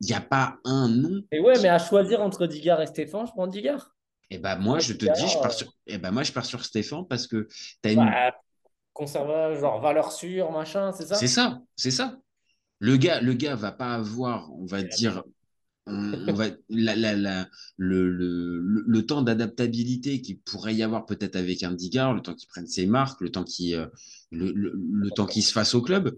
Il 0.01 0.07
n'y 0.07 0.13
a 0.13 0.21
pas 0.21 0.57
un 0.65 0.89
nom. 0.89 1.21
Et 1.31 1.39
ouais, 1.41 1.59
mais 1.59 1.67
à 1.69 1.77
choisir 1.79 2.21
entre 2.21 2.47
Digard 2.47 2.81
et 2.81 2.87
Stéphane, 2.87 3.27
je 3.27 3.31
prends 3.31 3.47
Digard. 3.47 3.95
Et 4.29 4.37
ben 4.39 4.57
moi, 4.57 4.79
je 4.79 4.93
te 4.93 5.05
Digard, 5.05 5.15
dis, 5.15 5.27
je 5.27 5.39
pars 5.39 5.51
euh, 5.51 5.53
sur. 5.53 5.71
Et 5.87 5.97
ben 5.97 6.11
moi, 6.11 6.23
je 6.23 6.31
pars 6.31 6.45
sur 6.45 6.63
Stéphane 6.65 7.05
parce 7.07 7.27
que 7.27 7.47
tu 7.83 7.89
as 7.89 7.91
une. 7.91 8.15
Bah, 8.15 8.31
conservateur, 8.93 9.55
genre 9.59 9.81
valeur 9.81 10.11
sûre, 10.11 10.51
machin, 10.51 10.91
c'est 10.93 11.07
ça? 11.07 11.19
C'est 11.19 11.27
ça, 11.27 11.61
c'est 11.75 11.91
ça. 11.91 12.19
Le 12.81 12.97
gars, 12.97 13.21
le 13.21 13.33
gars 13.33 13.55
va 13.55 13.71
pas 13.71 13.95
avoir, 13.95 14.51
on 14.55 14.65
va 14.65 14.83
dire, 14.83 15.23
on, 15.87 16.19
on 16.27 16.33
va, 16.33 16.47
la, 16.69 16.95
la, 16.95 17.15
la- 17.15 17.49
le, 17.77 18.09
le, 18.11 18.59
le, 18.59 18.83
le 18.87 19.05
temps 19.05 19.23
d'adaptabilité 19.23 20.21
qu'il 20.21 20.39
pourrait 20.39 20.75
y 20.75 20.83
avoir 20.83 21.05
peut-être 21.05 21.35
avec 21.37 21.63
un 21.63 21.73
Digard, 21.73 22.13
le 22.15 22.21
temps 22.21 22.35
qu'il 22.35 22.49
prenne 22.49 22.67
ses 22.67 22.87
marques, 22.87 23.21
le 23.21 23.31
temps 23.31 23.45
qu'il 23.45 23.75
euh, 23.75 23.87
le, 24.31 24.51
le, 24.53 24.73
le 24.75 25.11
temps 25.11 25.27
qu'il 25.27 25.43
se 25.43 25.53
fasse 25.53 25.75
au 25.75 25.81
club. 25.81 26.17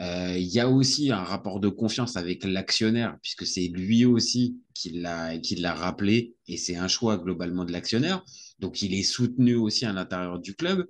Euh, 0.00 0.36
Il 0.38 0.46
y 0.48 0.60
a 0.60 0.68
aussi 0.70 1.12
un 1.12 1.24
rapport 1.24 1.60
de 1.60 1.68
confiance 1.68 2.16
avec 2.16 2.44
l'actionnaire, 2.44 3.18
puisque 3.22 3.46
c'est 3.46 3.68
lui 3.68 4.04
aussi 4.04 4.58
qui 4.74 4.90
l'a 4.92 5.74
rappelé, 5.74 6.36
et 6.48 6.56
c'est 6.58 6.76
un 6.76 6.88
choix 6.88 7.18
globalement 7.18 7.64
de 7.64 7.72
l'actionnaire. 7.72 8.24
Donc 8.60 8.82
il 8.82 8.94
est 8.94 9.02
soutenu 9.04 9.54
aussi 9.56 9.86
à 9.86 9.92
l'intérieur 9.92 10.38
du 10.40 10.54
club. 10.54 10.86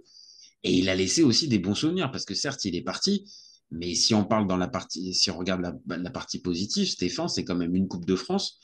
Et 0.64 0.72
il 0.78 0.88
a 0.88 0.94
laissé 0.94 1.22
aussi 1.22 1.48
des 1.48 1.58
bons 1.58 1.74
souvenirs, 1.74 2.10
parce 2.10 2.24
que 2.24 2.34
certes, 2.34 2.64
il 2.64 2.74
est 2.76 2.82
parti, 2.82 3.24
mais 3.70 3.94
si 3.94 4.14
on 4.14 4.24
parle 4.24 4.46
dans 4.46 4.56
la 4.56 4.68
partie, 4.68 5.14
si 5.14 5.30
on 5.30 5.38
regarde 5.38 5.60
la, 5.60 5.96
la 5.96 6.10
partie 6.10 6.40
positive, 6.40 6.88
Stéphane, 6.88 7.28
c'est 7.28 7.44
quand 7.44 7.54
même 7.56 7.74
une 7.74 7.88
Coupe 7.88 8.06
de 8.06 8.16
France 8.16 8.58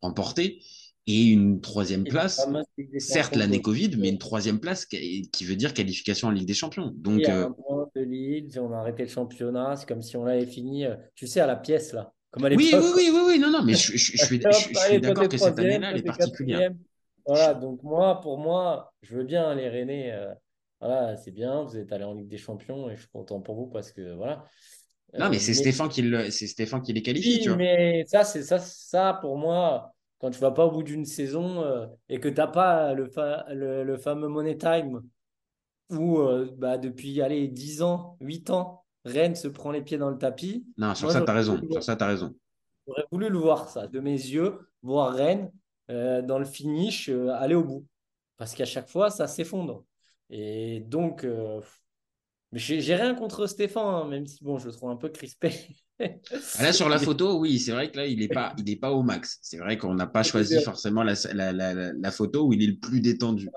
remportée 0.00 0.60
et 1.06 1.24
une 1.26 1.60
troisième 1.60 2.04
Et 2.04 2.10
place. 2.10 2.46
Certes, 2.98 3.36
l'année. 3.36 3.62
Covid, 3.62 3.90
mais 3.96 4.08
une 4.10 4.18
troisième 4.18 4.60
place 4.60 4.84
qui, 4.84 5.30
qui 5.30 5.44
veut 5.44 5.56
dire 5.56 5.72
qualification 5.72 6.28
en 6.28 6.30
Ligue 6.30 6.46
des 6.46 6.54
Champions. 6.54 6.92
Donc, 6.96 7.28
euh, 7.28 7.46
un 7.46 7.52
point 7.52 7.88
de 7.94 8.02
Lille, 8.02 8.50
on 8.60 8.72
a 8.72 8.78
arrêté 8.78 9.04
le 9.04 9.08
championnat, 9.08 9.76
c'est 9.76 9.86
comme 9.86 10.02
si 10.02 10.16
on 10.16 10.24
l'avait 10.24 10.46
fini, 10.46 10.84
euh, 10.84 10.96
tu 11.14 11.26
sais, 11.26 11.40
à 11.40 11.46
la 11.46 11.56
pièce, 11.56 11.92
là. 11.92 12.12
Comme 12.30 12.44
à 12.44 12.48
oui, 12.48 12.70
oui, 12.74 12.90
oui, 12.96 13.10
oui, 13.12 13.20
oui, 13.26 13.38
non, 13.38 13.50
non, 13.50 13.62
mais 13.64 13.74
je, 13.74 13.96
je- 13.96 14.16
je 14.16 14.24
suis, 14.24 14.38
d'accord 15.00 15.28
que 15.28 15.38
cette 15.38 15.58
année-là, 15.58 15.90
elle 15.90 15.98
est 15.98 16.02
particulière. 16.02 16.70
Voilà, 17.26 17.54
donc 17.54 17.82
moi, 17.82 18.20
pour 18.20 18.38
moi, 18.38 18.92
je 19.02 19.16
veux 19.16 19.24
bien 19.24 19.54
les 19.54 19.68
Rennais. 19.68 20.12
euh, 20.12 20.32
voilà, 20.80 21.16
c'est 21.16 21.30
bien, 21.32 21.62
vous 21.64 21.76
êtes 21.76 21.92
allés 21.92 22.04
en 22.04 22.14
Ligue 22.14 22.28
des 22.28 22.38
Champions 22.38 22.88
et 22.90 22.96
je 22.96 23.02
suis 23.02 23.10
content 23.10 23.40
pour 23.40 23.56
vous 23.56 23.66
parce 23.68 23.92
que 23.92 24.14
voilà. 24.14 24.44
Non, 25.18 25.28
mais 25.28 25.38
Euh, 25.38 25.40
c'est 25.40 25.52
Stéphane 25.54 25.88
qui 25.90 26.00
le, 26.02 26.30
c'est 26.30 26.46
Stéphane 26.46 26.80
qui 26.82 26.92
les 26.94 27.02
qualifie, 27.02 27.38
Oui, 27.38 27.40
tu 27.40 27.50
vois. 27.50 27.58
mais 27.58 28.04
ça, 28.06 28.24
c'est 28.24 28.42
ça, 28.44 28.58
ça 28.58 29.14
pour 29.20 29.36
moi, 29.38 29.92
quand 30.18 30.30
tu 30.30 30.38
vas 30.38 30.50
pas 30.52 30.66
au 30.66 30.70
bout 30.70 30.82
d'une 30.82 31.04
saison 31.04 31.62
euh, 31.64 31.86
et 32.08 32.20
que 32.20 32.28
tu 32.28 32.34
n'as 32.36 32.46
pas 32.46 32.94
le, 32.94 33.06
fa- 33.08 33.44
le, 33.52 33.82
le 33.84 33.96
fameux 33.96 34.28
Money 34.28 34.56
Time 34.56 35.02
où 35.90 36.18
euh, 36.20 36.50
bah, 36.58 36.78
depuis 36.78 37.20
allez, 37.22 37.48
10 37.48 37.82
ans, 37.82 38.16
8 38.20 38.50
ans, 38.50 38.84
Rennes 39.04 39.36
se 39.36 39.48
prend 39.48 39.72
les 39.72 39.82
pieds 39.82 39.98
dans 39.98 40.10
le 40.10 40.18
tapis. 40.18 40.66
Non, 40.78 40.94
sur 40.94 41.10
Moi, 41.10 41.12
ça, 41.12 41.20
j'aurais 41.20 41.26
t'as 41.26 41.34
raison. 41.34 41.66
Sur 41.70 41.82
ça, 41.82 41.94
t'as 41.96 42.06
raison. 42.06 42.34
J'aurais 42.86 43.04
voulu 43.12 43.28
le 43.28 43.38
voir, 43.38 43.68
ça, 43.68 43.86
de 43.86 44.00
mes 44.00 44.12
yeux, 44.12 44.58
voir 44.82 45.14
Rennes 45.14 45.52
euh, 45.90 46.22
dans 46.22 46.38
le 46.38 46.44
finish 46.44 47.08
aller 47.08 47.54
au 47.54 47.64
bout. 47.64 47.86
Parce 48.36 48.54
qu'à 48.54 48.64
chaque 48.64 48.88
fois, 48.88 49.10
ça 49.10 49.26
s'effondre. 49.26 49.84
Et 50.30 50.80
donc, 50.80 51.24
euh, 51.24 51.60
j'ai 52.52 52.94
rien 52.94 53.14
contre 53.14 53.46
Stéphane, 53.46 53.84
hein, 53.84 54.08
même 54.08 54.26
si 54.26 54.42
bon, 54.42 54.58
je 54.58 54.66
le 54.66 54.72
trouve 54.72 54.90
un 54.90 54.96
peu 54.96 55.08
crispé. 55.10 55.52
Ah, 56.00 56.62
Là, 56.62 56.72
sur 56.72 56.88
la 56.88 56.98
photo, 56.98 57.38
oui, 57.38 57.58
c'est 57.58 57.72
vrai 57.72 57.90
que 57.90 57.96
là, 57.96 58.06
il 58.06 58.18
n'est 58.20 58.28
pas, 58.28 58.54
il 58.58 58.68
est 58.70 58.76
pas 58.76 58.92
au 58.92 59.02
max. 59.02 59.38
C'est 59.42 59.58
vrai 59.58 59.76
qu'on 59.78 59.94
n'a 59.94 60.06
pas 60.06 60.22
choisi 60.22 60.60
forcément 60.62 61.02
la, 61.02 61.14
la, 61.34 61.52
la, 61.52 61.74
la- 61.92 62.10
photo 62.10 62.46
où 62.46 62.52
il 62.52 62.62
est 62.62 62.66
le 62.68 62.76
plus 62.76 63.00
détendu. 63.00 63.48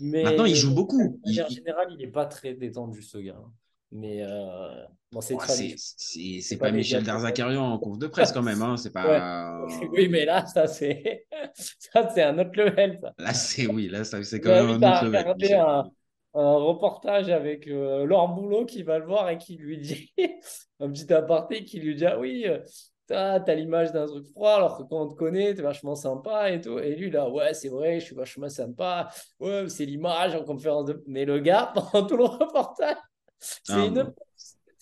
Mais 0.00 0.22
Maintenant, 0.24 0.44
il 0.44 0.56
joue 0.56 0.74
beaucoup. 0.74 1.20
De 1.24 1.28
manière 1.28 1.46
Il- 1.50 1.96
n'est 1.98 2.06
pas 2.10 2.26
très 2.26 2.54
détendu, 2.54 3.02
ce 3.02 3.18
gars. 3.18 3.36
hein. 3.38 3.52
Mais 3.94 4.22
euh, 4.22 4.84
bon, 5.12 5.20
c'est 5.20 5.36
c'est 5.76 6.56
pas 6.56 6.66
pas 6.66 6.72
Michel. 6.72 7.02
Derzakarian 7.02 7.62
en 7.62 7.78
conf 7.78 7.98
de 7.98 8.06
presse 8.06 8.32
quand 8.32 8.42
même. 8.42 8.62
Hein. 8.62 8.78
C'est 8.78 8.90
pas. 8.90 9.60
Oui, 9.92 10.08
mais 10.08 10.24
là, 10.24 10.46
ça, 10.46 10.66
c'est 10.66 11.26
ça, 11.54 12.08
c'est 12.14 12.22
un 12.22 12.38
autre 12.38 12.52
level. 12.56 12.98
Ça. 13.02 13.12
Là, 13.18 13.34
c'est 13.34 13.66
oui, 13.66 13.88
là, 13.88 14.02
c'est 14.04 14.40
quand 14.40 14.48
même 14.48 14.82
un 14.82 14.92
autre 14.92 15.04
level. 15.04 15.54
un, 15.54 15.90
un 16.34 16.54
reportage 16.56 17.28
avec 17.30 17.68
euh, 17.68 18.04
Laure 18.06 18.28
Boulot 18.28 18.64
qui 18.66 18.82
va 18.82 18.98
le 18.98 19.06
voir 19.06 19.28
et 19.30 19.38
qui 19.38 19.56
lui 19.56 19.78
dit 19.78 20.12
un 20.80 20.90
petit 20.90 21.12
aparté 21.12 21.64
qui 21.64 21.80
lui 21.80 21.94
dit 21.94 22.06
Ah 22.06 22.18
oui, 22.18 22.44
euh, 22.46 22.58
t'as 23.06 23.40
t'as 23.40 23.54
l'image 23.54 23.92
d'un 23.92 24.06
truc 24.06 24.26
froid 24.28 24.52
alors 24.54 24.78
que 24.78 24.82
quand 24.84 25.02
on 25.02 25.08
te 25.08 25.14
connaît, 25.14 25.54
t'es 25.54 25.62
vachement 25.62 25.94
sympa 25.94 26.50
et 26.50 26.60
tout. 26.60 26.78
Et 26.78 26.94
lui, 26.96 27.10
là, 27.10 27.28
ouais, 27.30 27.54
c'est 27.54 27.68
vrai, 27.68 28.00
je 28.00 28.06
suis 28.06 28.14
vachement 28.14 28.48
sympa. 28.48 29.10
Ouais, 29.40 29.68
c'est 29.68 29.84
l'image 29.84 30.34
en 30.34 30.44
conférence 30.44 30.86
de. 30.86 31.02
Mais 31.06 31.24
le 31.24 31.38
gars, 31.40 31.72
pendant 31.74 32.06
tout 32.06 32.16
le 32.16 32.24
reportage, 32.24 32.96
c'est 33.38 33.74
Ah, 33.74 33.88
une. 33.88 34.04
bon. 34.04 34.14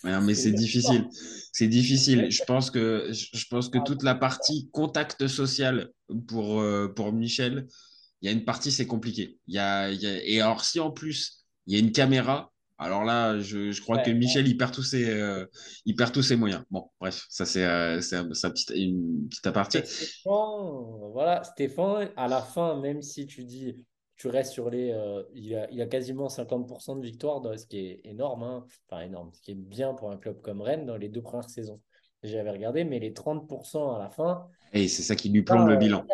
Ouais, 0.04 0.20
mais 0.22 0.34
c'est 0.34 0.52
difficile. 0.52 1.08
C'est 1.52 1.68
difficile. 1.68 2.30
Je 2.30 2.42
pense 2.44 2.70
que, 2.70 3.10
je 3.12 3.46
pense 3.50 3.68
que 3.68 3.78
toute 3.78 4.02
la 4.02 4.14
partie 4.14 4.70
contact 4.72 5.26
social 5.28 5.90
pour, 6.28 6.60
euh, 6.60 6.88
pour 6.88 7.12
Michel, 7.12 7.66
il 8.22 8.26
y 8.26 8.28
a 8.28 8.32
une 8.32 8.44
partie, 8.44 8.72
c'est 8.72 8.86
compliqué. 8.86 9.38
Il 9.46 9.54
y 9.54 9.58
a, 9.58 9.90
il 9.90 10.00
y 10.00 10.06
a- 10.06 10.24
Et 10.24 10.40
alors, 10.40 10.64
si 10.64 10.80
en 10.80 10.90
plus, 10.90 11.39
il 11.66 11.74
y 11.74 11.76
a 11.76 11.80
une 11.80 11.92
caméra, 11.92 12.52
alors 12.78 13.04
là, 13.04 13.38
je, 13.40 13.72
je 13.72 13.80
crois 13.82 13.98
Ouais, 13.98 14.00
que 14.00 14.10
Michel, 14.10 14.48
il 14.48 14.56
perd 14.56 14.72
tous 14.74 14.82
ses, 14.82 15.08
euh, 15.10 15.46
il 15.84 15.94
perd 15.96 16.12
tous 16.12 16.22
ses 16.22 16.36
moyens. 16.36 16.64
Bon, 16.70 16.90
bref, 17.00 17.26
ça, 17.28 17.44
c'est 17.46 17.64
euh, 17.64 18.00
c'est 18.00 18.16
un- 18.16 18.32
c'est 18.34 18.46
un 18.46 18.50
petit- 18.50 18.72
une 18.86 19.28
petite 19.28 19.46
aparté. 19.46 19.84
Stéphane, 19.84 21.10
voilà, 21.12 21.44
Stéphane, 21.44 22.10
à 22.16 22.28
la 22.28 22.42
fin, 22.42 22.76
même 22.80 23.02
si 23.02 23.26
tu 23.26 23.44
dis, 23.44 23.84
tu 24.16 24.28
restes 24.28 24.52
sur 24.52 24.68
les. 24.70 24.90
euh, 24.92 25.22
il, 25.34 25.54
a, 25.54 25.70
il 25.70 25.80
a 25.80 25.86
quasiment 25.86 26.28
50% 26.28 26.96
de 26.96 27.02
victoire, 27.02 27.40
ce 27.58 27.66
qui 27.66 27.78
est 27.78 28.00
énorme, 28.04 28.42
hein. 28.42 28.66
enfin 28.88 29.02
énorme, 29.02 29.30
ce 29.32 29.40
qui 29.40 29.52
est 29.52 29.54
bien 29.54 29.94
pour 29.94 30.10
un 30.10 30.16
club 30.16 30.40
comme 30.42 30.60
Rennes 30.62 30.86
dans 30.86 30.96
les 30.96 31.08
deux 31.08 31.22
premières 31.22 31.48
saisons. 31.50 31.80
J'avais 32.22 32.50
regardé, 32.50 32.84
mais 32.84 32.98
les 32.98 33.12
30% 33.14 33.94
à 33.94 33.98
la 33.98 34.10
fin, 34.10 34.46
Et 34.72 34.88
c'est 34.88 35.04
ça 35.04 35.14
qui 35.14 35.28
lui 35.28 35.42
plombe 35.42 35.68
Ah, 35.68 35.68
le 35.68 35.76
bilan. 35.76 36.08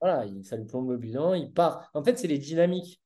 voilà, 0.00 0.26
il- 0.26 0.44
ça 0.44 0.56
lui 0.56 0.64
plombe 0.66 0.90
le 0.90 0.98
bilan, 0.98 1.34
il 1.34 1.52
part. 1.52 1.90
En 1.94 2.02
fait, 2.04 2.18
c'est 2.18 2.28
les 2.28 2.38
dynamiques. 2.38 3.00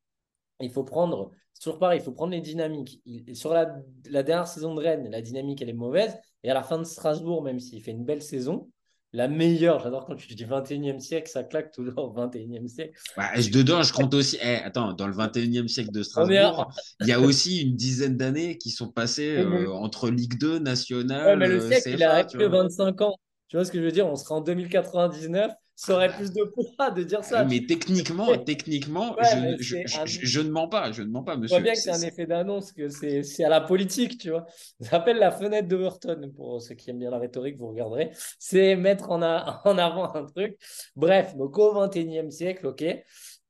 Il 0.60 0.72
faut 0.72 0.84
prendre, 0.84 1.32
c'est 1.58 1.62
toujours 1.70 1.78
pareil, 1.78 2.00
il 2.00 2.04
faut 2.04 2.12
prendre 2.12 2.32
les 2.32 2.42
dynamiques. 2.42 3.00
Il- 3.06 3.34
sur 3.34 3.54
la, 3.54 3.74
la 4.10 4.22
dernière 4.22 4.46
saison 4.46 4.74
de 4.74 4.82
Rennes, 4.82 5.08
la 5.10 5.22
dynamique, 5.22 5.62
elle 5.62 5.70
est 5.70 5.72
mauvaise. 5.72 6.14
Et 6.44 6.50
à 6.50 6.54
la 6.54 6.62
fin 6.62 6.76
de 6.76 6.84
Strasbourg, 6.84 7.42
même 7.42 7.60
s'il 7.60 7.82
fait 7.82 7.92
une 7.92 8.04
belle 8.04 8.20
saison, 8.20 8.68
la 9.14 9.26
meilleure, 9.26 9.80
j'adore 9.80 10.04
quand 10.04 10.16
tu 10.16 10.34
dis 10.34 10.44
21e 10.44 11.00
siècle, 11.00 11.30
ça 11.30 11.44
claque 11.44 11.70
toujours 11.72 12.12
21e 12.14 12.68
siècle. 12.68 12.92
Bah, 13.16 13.30
je- 13.36 13.48
dedans, 13.48 13.82
je 13.82 13.94
compte 13.94 14.12
aussi. 14.12 14.36
Eh, 14.42 14.56
attends, 14.56 14.92
dans 14.92 15.06
le 15.06 15.14
21e 15.14 15.66
siècle 15.68 15.90
de. 15.92 16.02
Strasbourg, 16.02 16.70
il 17.00 17.06
y 17.06 17.12
a 17.12 17.20
aussi 17.20 17.62
une 17.62 17.74
dizaine 17.74 18.18
d'années 18.18 18.58
qui 18.58 18.68
sont 18.70 18.88
passées 18.92 19.42
mais- 19.48 19.62
euh, 19.64 19.72
entre 19.72 20.10
Ligue 20.10 20.38
2, 20.38 20.58
Nationale, 20.58 21.26
Ouais, 21.26 21.36
mais 21.36 21.48
le 21.48 21.62
euh, 21.62 21.68
siècle, 21.68 21.88
il 21.88 21.96
CFA, 21.98 22.10
a 22.16 22.24
que 22.24 22.36
vois. 22.36 22.48
25 22.48 23.00
ans. 23.00 23.16
Tu 23.48 23.56
vois 23.56 23.64
ce 23.64 23.72
que 23.72 23.78
je 23.78 23.84
veux 23.84 23.92
dire? 23.92 24.06
On 24.06 24.16
serait 24.16 24.34
en 24.34 24.42
2099, 24.42 25.52
ça 25.76 25.94
aurait 25.94 26.12
plus 26.12 26.32
de 26.32 26.42
poids 26.44 26.90
de 26.90 27.02
dire 27.02 27.22
ça. 27.24 27.40
Ah, 27.40 27.44
Mais 27.44 27.64
techniquement, 27.66 28.26
techniquement, 28.44 29.16
Ouais, 29.18 29.24
je, 29.24 29.56
je, 29.62 29.76
c'est 29.76 29.84
je- 29.86 30.00
un- 30.00 30.04
je- 30.06 30.26
je 30.26 30.40
ne 30.40 30.50
mens 30.50 30.68
pas, 30.68 30.92
je 30.92 31.02
ne 31.02 31.08
mens 31.08 31.22
pas, 31.22 31.34
Je 31.34 31.38
vois 31.38 31.42
monsieur. 31.42 31.62
bien 31.62 31.72
que 31.74 31.78
c'est 31.80 31.90
un 31.90 32.00
effet 32.02 32.26
d'annonce, 32.26 32.72
que 32.72 32.88
c'est 32.88 33.44
à 33.44 33.48
la 33.48 33.60
politique, 33.60 34.18
tu 34.18 34.30
vois. 34.30 34.46
Ça 34.80 34.90
s'appelle 34.90 35.18
la 35.18 35.30
fenêtre 35.30 35.68
d'Overton, 35.68 36.32
pour 36.34 36.60
ceux 36.62 36.74
qui 36.74 36.90
aiment 36.90 36.98
bien 36.98 37.10
la 37.10 37.18
rhétorique, 37.18 37.56
vous 37.58 37.68
regarderez. 37.68 38.10
C'est 38.38 38.74
mettre 38.76 39.10
en, 39.10 39.22
a- 39.22 39.62
en 39.68 39.78
avant 39.78 40.14
un 40.14 40.24
truc. 40.24 40.56
Bref, 40.96 41.36
donc 41.36 41.56
au 41.58 41.72
21e 41.74 42.30
siècle, 42.30 42.66
ok. 42.66 42.84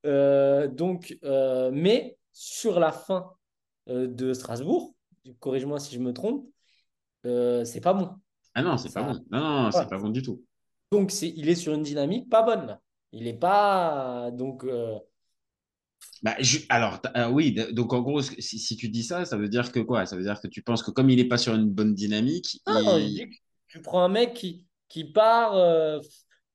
Euh, 0.04 0.68
donc, 0.68 1.16
euh, 1.24 1.70
mais 1.72 2.18
sur 2.32 2.78
la 2.80 2.92
fin 2.92 3.32
euh, 3.88 4.06
de 4.08 4.32
Strasbourg, 4.34 4.94
corrige-moi 5.40 5.78
si 5.80 5.94
je 5.94 6.00
me 6.00 6.12
trompe, 6.12 6.46
c'est 7.24 7.80
pas 7.82 7.92
bon. 7.94 8.10
Ah 8.54 8.62
non, 8.62 8.76
c'est 8.78 8.92
pas 8.92 9.02
bon. 9.02 9.14
Non, 9.30 9.40
non, 9.40 9.62
non, 9.64 9.70
c'est 9.70 9.78
Ouais. 9.78 9.88
pas 9.88 9.98
bon 9.98 10.10
du 10.10 10.22
tout. 10.22 10.44
Donc, 10.90 11.12
il 11.22 11.48
est 11.48 11.54
sur 11.54 11.74
une 11.74 11.82
dynamique 11.82 12.28
pas 12.30 12.42
bonne, 12.42 12.66
là. 12.66 12.80
Il 13.12 13.24
n'est 13.24 13.34
pas. 13.38 14.30
Donc, 14.32 14.64
euh, 14.64 14.98
Bah, 16.22 16.34
je- 16.40 16.58
alors, 16.68 17.00
ah 17.14 17.30
oui, 17.30 17.52
donc 17.72 17.92
en 17.92 18.00
gros, 18.00 18.22
si, 18.22 18.58
si 18.58 18.76
tu 18.76 18.88
dis 18.88 19.02
ça, 19.04 19.24
ça 19.24 19.36
veut 19.36 19.48
dire 19.48 19.70
que 19.72 19.80
quoi? 19.80 20.06
Ça 20.06 20.16
veut 20.16 20.22
dire 20.22 20.40
que 20.40 20.48
tu 20.48 20.62
penses 20.62 20.82
que 20.82 20.90
comme 20.90 21.10
il 21.10 21.16
n'est 21.16 21.24
pas 21.28 21.38
sur 21.38 21.54
une 21.54 21.68
bonne 21.70 21.94
dynamique, 21.94 22.60
il- 22.66 23.26
tu 23.68 23.82
prends 23.82 24.02
un 24.04 24.08
mec 24.08 24.34
qui, 24.34 24.66
qui 24.88 25.04
part. 25.04 25.54
euh, 25.56 26.00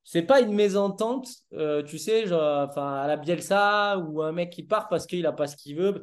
c'est 0.03 0.23
pas 0.23 0.41
une 0.41 0.53
mésentente, 0.53 1.29
euh, 1.53 1.83
tu 1.83 1.97
sais, 1.99 2.25
genre, 2.27 2.77
à 2.77 3.07
la 3.07 3.17
Bielsa 3.17 3.97
ou 3.99 4.21
un 4.23 4.31
mec 4.31 4.49
qui 4.51 4.63
part 4.63 4.87
parce 4.89 5.05
qu'il 5.05 5.25
a 5.27 5.31
pas 5.31 5.47
ce 5.47 5.55
qu'il 5.55 5.75
veut. 5.77 6.01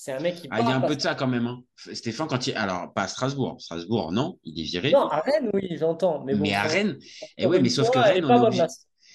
C'est 0.00 0.12
un 0.12 0.20
mec 0.20 0.36
qui 0.36 0.48
Ah, 0.52 0.60
il 0.60 0.68
y 0.68 0.70
a 0.70 0.76
un 0.76 0.80
peu 0.80 0.94
de 0.94 1.00
ça 1.00 1.16
quand 1.16 1.26
même. 1.26 1.46
hein. 1.48 1.64
Stéphane, 1.92 2.28
quand 2.28 2.46
il. 2.46 2.54
Alors, 2.54 2.92
pas 2.94 3.02
à 3.02 3.08
Strasbourg. 3.08 3.56
Strasbourg, 3.60 4.12
non, 4.12 4.38
il 4.44 4.60
est 4.60 4.62
viré. 4.62 4.92
Non, 4.92 5.08
à 5.08 5.20
Rennes, 5.20 5.50
oui, 5.52 5.76
j'entends. 5.76 6.24
Mais, 6.24 6.34
bon, 6.34 6.42
Mais 6.42 6.54
à 6.54 6.62
Rennes, 6.62 6.98
et 7.36 7.46
ouais, 7.46 7.56
une 7.56 7.64
mais 7.64 7.68
sauf 7.68 7.90
que 7.90 7.98
Rennes, 7.98 8.24
on 8.24 8.30
est 8.36 8.46
obligé. 8.46 8.62
là. 8.62 8.68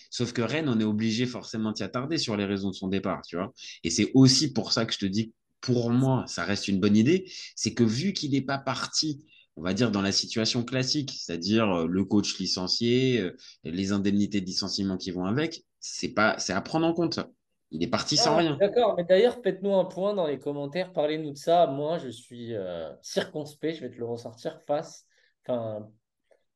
Sauf 0.10 0.34
que 0.34 0.42
Rennes, 0.42 0.68
on 0.68 0.78
est 0.80 0.84
obligé 0.84 1.26
forcément 1.26 1.72
d'y 1.72 1.84
attarder 1.84 2.18
sur 2.18 2.36
les 2.36 2.44
raisons 2.46 2.70
de 2.70 2.76
son 2.76 2.90
départ, 2.90 3.22
tu 3.26 3.38
vois. 3.38 3.54
Et 3.86 3.90
c'est 3.90 4.12
aussi 4.14 4.52
pour 4.52 4.74
ça 4.74 4.86
que 4.86 4.94
je 4.94 5.00
te 5.00 5.06
dis, 5.06 5.34
pour 5.62 5.90
moi, 5.90 6.26
ça 6.28 6.44
reste 6.44 6.68
une 6.68 6.82
bonne 6.82 6.98
idée. 6.98 7.32
C'est 7.56 7.74
que 7.74 7.84
vu 7.86 8.12
qu'il 8.12 8.32
n'est 8.32 8.42
pas 8.42 8.58
parti, 8.58 9.24
on 9.56 9.62
va 9.64 9.74
dire, 9.74 9.90
dans 9.90 10.02
la 10.02 10.12
situation 10.12 10.64
classique, 10.66 11.14
c'est-à-dire 11.18 11.70
euh, 11.72 11.88
le 11.88 12.04
coach 12.04 12.38
licencié, 12.40 13.22
euh, 13.22 13.38
les 13.64 13.94
indemnités 13.94 14.42
de 14.42 14.46
licenciement 14.46 14.98
qui 14.98 15.12
vont 15.12 15.26
avec, 15.26 15.64
c'est 15.80 16.10
pas, 16.10 16.38
c'est 16.40 16.54
à 16.54 16.62
prendre 16.62 16.86
en 16.86 16.94
compte. 16.94 17.14
ça. 17.16 17.30
Il 17.74 17.82
est 17.82 17.88
parti 17.88 18.18
sans 18.18 18.36
Ah, 18.36 18.38
rien. 18.38 18.58
D'accord, 18.58 18.94
mais 18.96 19.04
d'ailleurs, 19.04 19.40
faites-nous 19.44 19.74
un 19.74 19.86
point 19.86 20.14
dans 20.14 20.28
les 20.28 20.38
commentaires, 20.38 20.94
parlez-nous 20.94 21.32
de 21.32 21.38
ça. 21.38 21.66
Moi, 21.66 21.98
je 21.98 22.10
suis 22.10 22.54
euh, 22.54 22.92
circonspect, 23.02 23.78
je 23.78 23.82
vais 23.82 23.90
te 23.90 23.98
le 23.98 24.06
ressortir 24.06 24.62
face, 24.68 25.08
enfin, 25.42 25.90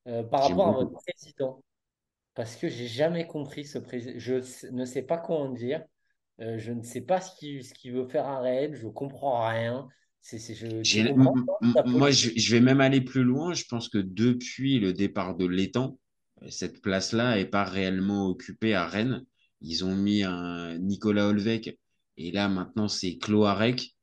euh, 0.07 0.21
par 0.21 0.47
rapport 0.47 0.67
à 0.67 0.71
votre 0.73 0.91
président. 0.91 1.63
Parce 2.35 2.55
que 2.55 2.69
j'ai 2.69 2.85
jamais 2.85 3.25
compris 3.25 3.65
ce 3.65 3.79
président. 3.79 4.13
Je 4.19 4.35
ne 4.69 4.85
sais 4.85 5.01
pas 5.01 5.17
quoi 5.17 5.39
en 5.39 5.49
dire. 5.49 5.83
Euh, 6.39 6.59
je 6.59 6.71
ne 6.71 6.83
sais 6.83 7.01
pas 7.01 7.19
ce 7.19 7.33
qu'il 7.35 7.93
veut 7.93 8.07
faire 8.07 8.27
à 8.27 8.39
Rennes. 8.39 8.75
Je 8.75 8.87
comprends 8.87 9.47
rien. 9.47 9.87
Moi, 11.85 12.11
je 12.11 12.51
vais 12.51 12.61
même 12.61 12.81
aller 12.81 13.01
plus 13.01 13.23
loin. 13.23 13.55
Je 13.55 13.63
pense 13.67 13.89
que 13.89 13.97
depuis 13.97 14.77
le 14.79 14.93
départ 14.93 15.35
de 15.35 15.47
l'étang, 15.47 15.97
cette 16.49 16.81
place-là 16.83 17.37
n'est 17.37 17.45
pas 17.45 17.63
réellement 17.63 18.27
occupée 18.27 18.75
à 18.75 18.85
Rennes. 18.85 19.25
Ils 19.61 19.85
ont 19.85 19.95
mis 19.95 20.23
un 20.23 20.77
Nicolas 20.77 21.27
Olvec 21.27 21.77
et 22.17 22.31
là, 22.31 22.49
maintenant, 22.49 22.87
c'est 22.87 23.17
Cloarec. 23.17 23.95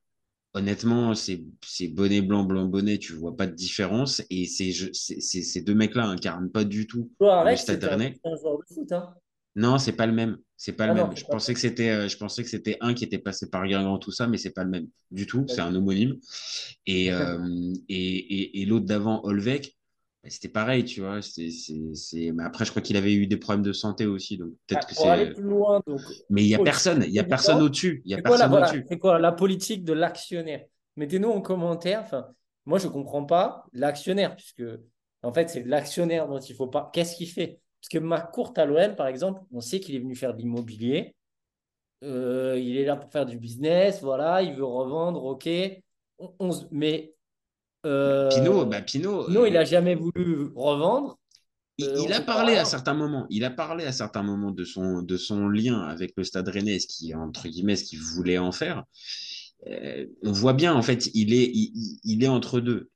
Honnêtement, 0.53 1.13
c'est 1.15 1.43
c'est 1.65 1.89
bonnet 1.89 2.21
blanc, 2.21 2.45
blanc 2.45 2.65
bonnet, 2.65 2.97
tu 2.97 3.11
vois 3.11 3.35
pas 3.35 3.45
de 3.45 3.53
différence. 3.53 4.21
Et 4.29 4.45
ces, 4.45 5.61
deux 5.61 5.75
mecs-là 5.75 6.05
incarnent 6.05 6.49
pas 6.49 6.63
du 6.63 6.87
tout 6.87 7.11
Stade 7.19 7.57
c'était 7.57 7.85
un, 8.23 8.35
joueur 8.37 8.59
de 8.59 8.73
foot, 8.73 8.91
hein. 8.93 9.13
Non, 9.57 9.77
c'est 9.77 9.91
pas 9.91 10.05
le 10.05 10.13
même. 10.13 10.37
C'est 10.55 10.71
pas 10.71 10.85
Ah 10.85 10.87
le 10.87 10.93
non, 10.93 11.07
même. 11.07 11.15
c'est 11.15 11.23
Je 11.23 11.25
pensais 11.25 11.53
que 11.53 11.59
c'était, 11.59 11.89
euh, 11.89 12.07
je 12.07 12.15
pensais 12.17 12.41
que 12.41 12.49
c'était 12.49 12.77
un 12.79 12.93
qui 12.93 13.03
était 13.03 13.17
passé 13.17 13.49
par 13.49 13.67
Guingamp, 13.67 13.97
tout 13.99 14.11
ça, 14.11 14.27
mais 14.27 14.37
c'est 14.37 14.51
pas 14.51 14.63
le 14.63 14.69
même 14.69 14.87
du 15.11 15.25
tout. 15.27 15.45
C'est 15.49 15.59
un 15.59 15.75
homonyme. 15.75 16.15
Et, 16.85 17.11
euh, 17.11 17.37
et, 17.89 18.17
et, 18.17 18.61
et 18.61 18.65
l'autre 18.65 18.85
d'avant, 18.85 19.25
Olvec, 19.25 19.74
c'était 20.29 20.49
pareil, 20.49 20.83
tu 20.85 21.01
vois. 21.01 21.19
Mais 22.13 22.43
après, 22.43 22.65
je 22.65 22.69
crois 22.71 22.81
qu'il 22.81 22.97
avait 22.97 23.13
eu 23.13 23.27
des 23.27 23.37
problèmes 23.37 23.63
de 23.63 23.73
santé 23.73 24.05
aussi, 24.05 24.37
donc 24.37 24.49
peut-être 24.67 24.87
Ah, 24.89 24.93
que 24.93 25.07
aller 25.07 25.25
c'est. 25.25 25.33
plus 25.33 25.43
loin, 25.43 25.81
donc, 25.85 26.01
Mais 26.29 26.43
il 26.43 26.47
y 26.47 26.55
a 26.55 26.61
au- 26.61 26.63
personne. 26.63 27.03
Il 27.05 27.13
y 27.13 27.19
a 27.19 27.23
personne 27.23 27.61
au-dessus. 27.61 28.01
Il 28.05 28.11
y 28.11 28.13
a 28.13 28.21
personne 28.21 28.53
au-dessus. 28.53 28.85
c'est 28.89 28.97
quoi 28.97 29.19
la 29.19 29.31
politique 29.31 29.83
de 29.83 29.93
l'actionnaire? 29.93 30.65
Mettez-nous 30.95 31.29
en 31.29 31.41
commentaire. 31.41 32.01
Enfin, 32.01 32.27
moi, 32.65 32.79
je 32.79 32.87
ne 32.87 32.91
comprends 32.91 33.25
pas 33.25 33.65
l'actionnaire, 33.73 34.35
puisque 34.35 34.63
en 35.23 35.33
fait, 35.33 35.49
c'est 35.49 35.63
l'actionnaire 35.63 36.27
dont 36.27 36.39
il 36.39 36.55
faut 36.55 36.67
pas. 36.67 36.89
Qu'est-ce 36.93 37.15
qu'il 37.15 37.29
fait? 37.29 37.59
Parce 37.81 37.89
que 37.89 37.97
McCourt 37.99 38.53
à 38.57 38.65
l'OM, 38.65 38.95
par 38.95 39.07
exemple, 39.07 39.41
on 39.51 39.61
sait 39.61 39.79
qu'il 39.79 39.95
est 39.95 39.99
venu 39.99 40.15
faire 40.15 40.33
de 40.33 40.39
l'immobilier. 40.39 41.15
Euh, 42.03 42.59
il 42.59 42.77
est 42.77 42.85
là 42.85 42.95
pour 42.97 43.11
faire 43.11 43.25
du 43.25 43.37
business, 43.39 44.01
voilà, 44.01 44.41
il 44.43 44.53
veut 44.55 44.65
revendre, 44.65 45.23
ok. 45.23 45.49
On- 46.19 46.33
on 46.39 46.51
se- 46.51 46.65
mais 46.71 47.14
euh, 47.85 48.29
Pinot, 48.29 48.65
bah 48.65 48.81
Pinot, 48.81 49.25
Pinot, 49.25 49.45
il 49.45 49.51
euh, 49.51 49.59
n'a 49.59 49.65
jamais 49.65 49.95
voulu 49.95 50.49
revendre. 50.55 51.17
Il, 51.77 51.85
Euh, 51.87 52.01
il 52.05 52.13
a 52.13 52.21
parlé 52.21 52.55
à 52.55 52.65
certains 52.65 52.93
moments. 52.93 53.25
Il 53.29 53.43
a 53.43 53.49
parlé 53.49 53.85
à 53.85 53.91
certains 53.91 54.23
moments 54.23 54.51
de 54.51 54.63
son, 54.63 55.01
de 55.01 55.17
son 55.17 55.47
lien 55.47 55.81
avec 55.81 56.13
le 56.17 56.23
Stade 56.23 56.47
Rennais, 56.47 56.79
ce 56.79 56.87
qui 56.87 57.13
entre 57.13 57.47
guillemets, 57.47 57.75
ce 57.75 57.83
qu'il 57.83 57.99
voulait 57.99 58.37
en 58.37 58.51
faire. 58.51 58.83
Euh, 59.67 60.05
on 60.23 60.31
voit 60.31 60.53
bien, 60.53 60.73
en 60.73 60.81
fait, 60.81 61.09
il 61.13 61.33
est, 61.33 61.51
il, 61.53 62.23
est 62.23 62.27
entre 62.27 62.59
deux. 62.59 62.89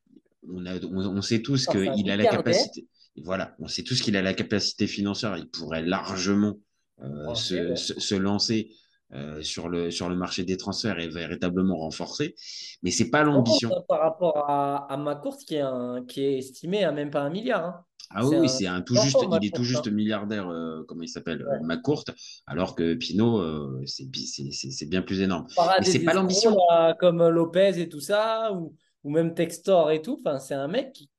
On, 0.48 0.66
a, 0.66 0.76
on, 0.86 1.18
on 1.18 1.22
sait 1.22 1.42
tous 1.42 1.66
qu'il 1.66 2.10
a 2.10 2.18
la 2.18 2.26
capacité. 2.26 2.88
Voilà, 3.24 3.56
on 3.60 3.68
sait 3.68 3.84
tous 3.84 4.02
qu'il 4.02 4.16
a 4.16 4.22
la 4.22 4.34
capacité 4.34 4.88
financière. 4.88 5.36
Il 5.38 5.50
pourrait 5.50 5.82
largement 5.82 6.58
euh, 7.02 7.34
se, 7.36 7.76
se 7.76 8.16
lancer 8.16 8.72
euh, 9.14 9.42
sur, 9.42 9.70
le, 9.70 9.92
sur 9.92 10.10
le 10.10 10.16
marché 10.16 10.44
des 10.44 10.58
transferts 10.58 11.00
et 11.00 11.08
véritablement 11.08 11.78
renforcer. 11.78 12.36
Mais 12.84 12.92
c'est 12.92 13.10
pas 13.10 13.24
l'ambition. 13.24 13.70
par 13.88 14.00
rapport 14.02 14.50
à, 14.50 14.92
à 14.94 15.22
qui 15.46 15.56
est, 15.56 15.62
un, 15.62 16.04
qui 16.08 16.24
est 16.24 16.38
estimé 16.38 16.84
à 16.84 16.92
même 16.92 17.10
pas 17.10 17.22
un 17.22 17.30
milliard. 17.30 17.66
hein. 17.66 17.86
Ah 18.12 18.26
oui, 18.26 18.50
c'est 18.50 18.66
un 18.66 18.82
tout 18.82 18.96
juste, 18.96 19.18
il 19.40 19.48
est 19.48 19.56
tout 19.56 19.64
juste 19.64 19.88
hein. 19.88 19.92
milliardaire, 19.92 20.50
euh, 20.50 20.84
comment 20.88 21.04
il 21.04 21.08
s'appelle, 21.08 21.46
Ouais. 21.46 21.60
McCourt, 21.62 22.06
alors 22.48 22.74
que 22.74 22.96
Pinot, 22.96 23.38
euh, 23.38 23.84
c'est 23.86 24.10
bi- 24.10 24.26
c'est- 24.26 24.52
c'est- 24.52 24.72
c'est 24.72 24.88
bien 24.88 25.04
plus 25.04 25.22
énorme. 25.22 25.46
Mais 25.80 25.86
c'est 25.86 26.00
pas 26.04 26.14
l'ambition. 26.16 26.58
comme 27.00 27.28
Lopez 27.28 27.80
et 27.80 27.88
tout 27.88 28.00
ça, 28.00 28.52
ou, 28.54 28.76
ou 29.04 29.12
même 29.12 29.36
Textor 29.36 29.92
et 29.92 30.02
tout. 30.02 30.20
C'est 30.40 30.56
un 30.56 30.68
mec 30.68 30.94
qui. 30.94 31.10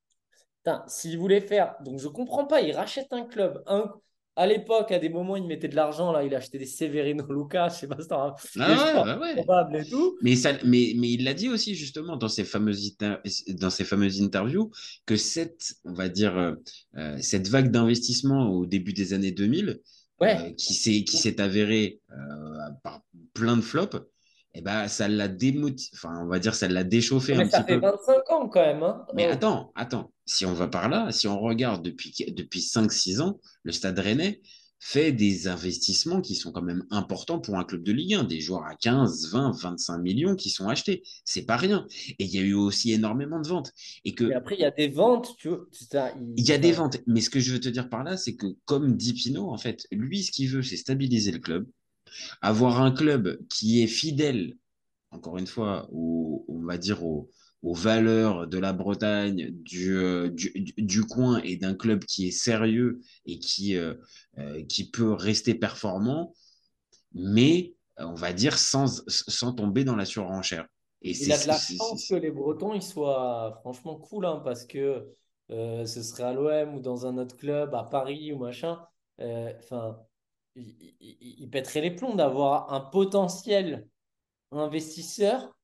S'il 0.88 1.18
voulait 1.18 1.40
faire. 1.40 1.74
Donc, 1.84 1.98
je 1.98 2.08
comprends 2.08 2.46
pas. 2.46 2.60
Il 2.60 2.72
rachète 2.72 3.12
un 3.12 3.24
club. 3.24 3.62
Un... 3.66 3.92
À 4.40 4.46
l'époque, 4.46 4.90
à 4.90 4.98
des 4.98 5.10
moments, 5.10 5.36
il 5.36 5.46
mettait 5.46 5.68
de 5.68 5.76
l'argent. 5.76 6.12
Là, 6.12 6.24
il 6.24 6.34
achetait 6.34 6.56
des 6.56 6.64
Severino 6.64 7.26
Lucas. 7.30 7.68
Je 7.68 7.80
sais 7.80 7.86
pas 7.86 8.00
si 8.00 8.08
t'en 8.08 8.18
rappelles. 8.18 8.50
Ah 8.58 8.70
ouais, 8.70 9.34
joueurs 9.36 9.70
ouais, 9.70 9.80
et 9.82 9.90
tout. 9.90 10.16
Mais, 10.22 10.34
ça, 10.34 10.52
mais, 10.64 10.94
mais 10.96 11.10
il 11.10 11.24
l'a 11.24 11.34
dit 11.34 11.50
aussi 11.50 11.74
justement 11.74 12.16
dans 12.16 12.28
ses 12.28 12.44
fameuses, 12.44 12.96
dans 13.48 13.68
ses 13.68 13.84
fameuses 13.84 14.22
interviews 14.22 14.70
que 15.04 15.16
cette, 15.16 15.74
on 15.84 15.92
va 15.92 16.08
dire, 16.08 16.38
euh, 16.38 16.54
euh, 16.96 17.18
cette 17.20 17.48
vague 17.48 17.70
d'investissement 17.70 18.48
au 18.50 18.64
début 18.64 18.94
des 18.94 19.12
années 19.12 19.30
2000, 19.32 19.80
Ouais. 20.20 20.36
euh, 20.38 20.52
qui 20.54 20.74
s'est 20.74 21.04
qui 21.04 21.16
s'est 21.16 21.40
avérée 21.40 22.00
euh, 22.12 22.14
par 22.82 23.02
plein 23.34 23.56
de 23.56 23.62
flops, 23.62 23.96
eh 24.54 24.62
ben, 24.62 24.88
ça 24.88 25.08
l'a 25.08 25.28
démotivé, 25.28 25.90
enfin, 25.94 26.14
on 26.24 26.28
va 26.28 26.38
dire, 26.38 26.54
ça 26.54 26.68
l'a 26.68 26.84
déchauffé 26.84 27.34
Mais 27.36 27.44
un 27.44 27.48
ça 27.50 27.62
petit 27.62 27.74
fait 27.74 27.80
peu. 27.80 27.86
25 27.86 28.30
ans 28.30 28.48
quand 28.48 28.60
même. 28.60 28.82
Hein. 28.82 29.06
Mais 29.14 29.28
Oh. 29.28 29.32
attends, 29.32 29.72
attends, 29.76 30.12
si 30.26 30.44
on 30.46 30.52
va 30.54 30.66
par 30.68 30.88
là, 30.88 31.12
si 31.12 31.28
on 31.28 31.40
regarde 31.40 31.84
depuis, 31.84 32.12
depuis 32.36 32.60
5-6 32.60 33.20
ans, 33.20 33.38
le 33.62 33.72
Stade 33.72 33.98
Rennais 33.98 34.40
fait 34.82 35.12
des 35.12 35.46
investissements 35.46 36.22
qui 36.22 36.34
sont 36.34 36.52
quand 36.52 36.62
même 36.62 36.84
importants 36.90 37.38
pour 37.38 37.58
un 37.58 37.64
club 37.64 37.82
de 37.82 37.92
Ligue 37.92 38.14
1, 38.14 38.24
des 38.24 38.40
joueurs 38.40 38.64
à 38.64 38.74
15, 38.74 39.30
20, 39.30 39.52
25 39.60 39.98
millions 39.98 40.34
qui 40.36 40.48
sont 40.48 40.68
achetés. 40.68 41.02
C'est 41.26 41.42
pas 41.44 41.58
rien. 41.58 41.86
Et 42.18 42.24
il 42.24 42.30
y 42.34 42.38
a 42.38 42.40
eu 42.42 42.54
aussi 42.54 42.90
énormément 42.92 43.40
de 43.40 43.46
ventes. 43.46 43.72
Et 44.06 44.14
que 44.14 44.24
Et 44.24 44.34
après, 44.34 44.54
il 44.54 44.62
y 44.62 44.64
a 44.64 44.70
des 44.70 44.88
ventes. 44.88 45.34
Tu 45.36 45.48
vois, 45.50 45.66
ça, 45.72 46.12
il- 46.18 46.32
il 46.38 46.48
y 46.48 46.52
a 46.52 46.56
des 46.58 46.72
ventes. 46.72 46.96
Mais 47.06 47.20
ce 47.20 47.28
que 47.28 47.40
je 47.40 47.52
veux 47.52 47.60
te 47.60 47.68
dire 47.68 47.90
par 47.90 48.04
là, 48.04 48.16
c'est 48.16 48.36
que 48.36 48.46
comme 48.64 48.96
dit 48.96 49.12
Pinot, 49.12 49.50
en 49.50 49.58
fait, 49.58 49.86
lui, 49.92 50.22
ce 50.22 50.32
qu'il 50.32 50.48
veut, 50.48 50.62
c'est 50.62 50.78
stabiliser 50.78 51.30
le 51.32 51.40
club, 51.40 51.66
avoir 52.42 52.80
un 52.82 52.92
club 52.92 53.38
qui 53.48 53.82
est 53.82 53.86
fidèle, 53.86 54.56
encore 55.10 55.38
une 55.38 55.46
fois, 55.46 55.88
au, 55.92 56.44
on 56.48 56.62
va 56.64 56.78
dire 56.78 57.04
aux, 57.04 57.30
aux 57.62 57.74
valeurs 57.74 58.48
de 58.48 58.58
la 58.58 58.72
Bretagne, 58.72 59.50
du, 59.52 59.92
euh, 59.96 60.30
du, 60.30 60.52
du- 60.78 61.04
coin 61.04 61.40
et 61.44 61.56
d'un 61.56 61.74
club 61.74 62.04
qui 62.04 62.28
est 62.28 62.30
sérieux 62.32 63.00
et 63.26 63.38
qui, 63.38 63.76
euh, 63.76 63.94
euh, 64.38 64.64
qui 64.66 64.90
peut 64.90 65.12
rester 65.12 65.54
performant, 65.54 66.34
mais 67.14 67.74
on 67.98 68.14
va 68.14 68.32
dire 68.32 68.58
sans, 68.58 69.02
sans 69.08 69.52
tomber 69.52 69.84
dans 69.84 69.96
la 69.96 70.04
surenchère. 70.06 70.66
Et 71.02 71.14
Il 71.18 71.32
a 71.32 71.38
de 71.38 71.46
la 71.46 71.60
chance 71.78 72.04
que 72.06 72.14
les 72.14 72.30
Bretons 72.30 72.74
ils 72.74 72.82
soient 72.82 73.56
franchement 73.60 73.96
cool 73.96 74.26
hein, 74.26 74.40
parce 74.44 74.64
que 74.64 75.14
euh, 75.50 75.84
ce 75.86 76.02
serait 76.02 76.22
à 76.24 76.32
l'OM 76.32 76.74
ou 76.76 76.80
dans 76.80 77.06
un 77.06 77.18
autre 77.18 77.36
club, 77.36 77.74
à 77.74 77.84
Paris 77.84 78.32
ou 78.32 78.38
machin. 78.38 78.80
Enfin, 79.18 79.98
il- 80.56 80.94
il- 81.40 81.50
pèterait 81.50 81.80
les 81.80 81.90
plombs 81.90 82.14
d'avoir 82.14 82.72
un 82.72 82.80
potentiel 82.80 83.88
investisseur 84.52 85.54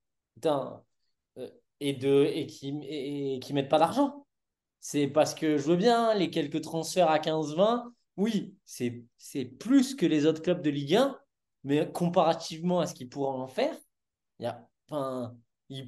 euh, 1.38 1.50
et, 1.80 1.92
de, 1.94 2.24
et 2.32 2.46
qui 2.46 2.78
et, 2.88 3.40
qui 3.40 3.52
mettent 3.52 3.68
pas 3.68 3.78
d'argent. 3.78 4.26
C'est 4.80 5.08
parce 5.08 5.34
que 5.34 5.56
je 5.58 5.64
veux 5.64 5.76
bien 5.76 6.14
les 6.14 6.30
quelques 6.30 6.62
transferts 6.62 7.10
à 7.10 7.18
15-20. 7.18 7.92
Oui, 8.16 8.56
c'est 8.64 9.04
c'est 9.18 9.44
plus 9.44 9.94
que 9.94 10.06
les 10.06 10.26
autres 10.26 10.42
clubs 10.42 10.62
de 10.62 10.70
Ligue 10.70 10.96
1, 10.96 11.18
mais 11.64 11.90
comparativement 11.92 12.80
à 12.80 12.86
ce 12.86 12.94
qu'ils 12.94 13.08
pourraient 13.08 13.36
en 13.38 13.46
faire. 13.48 13.76
Il 14.40 14.44
y 14.44 14.46
a, 14.46 14.68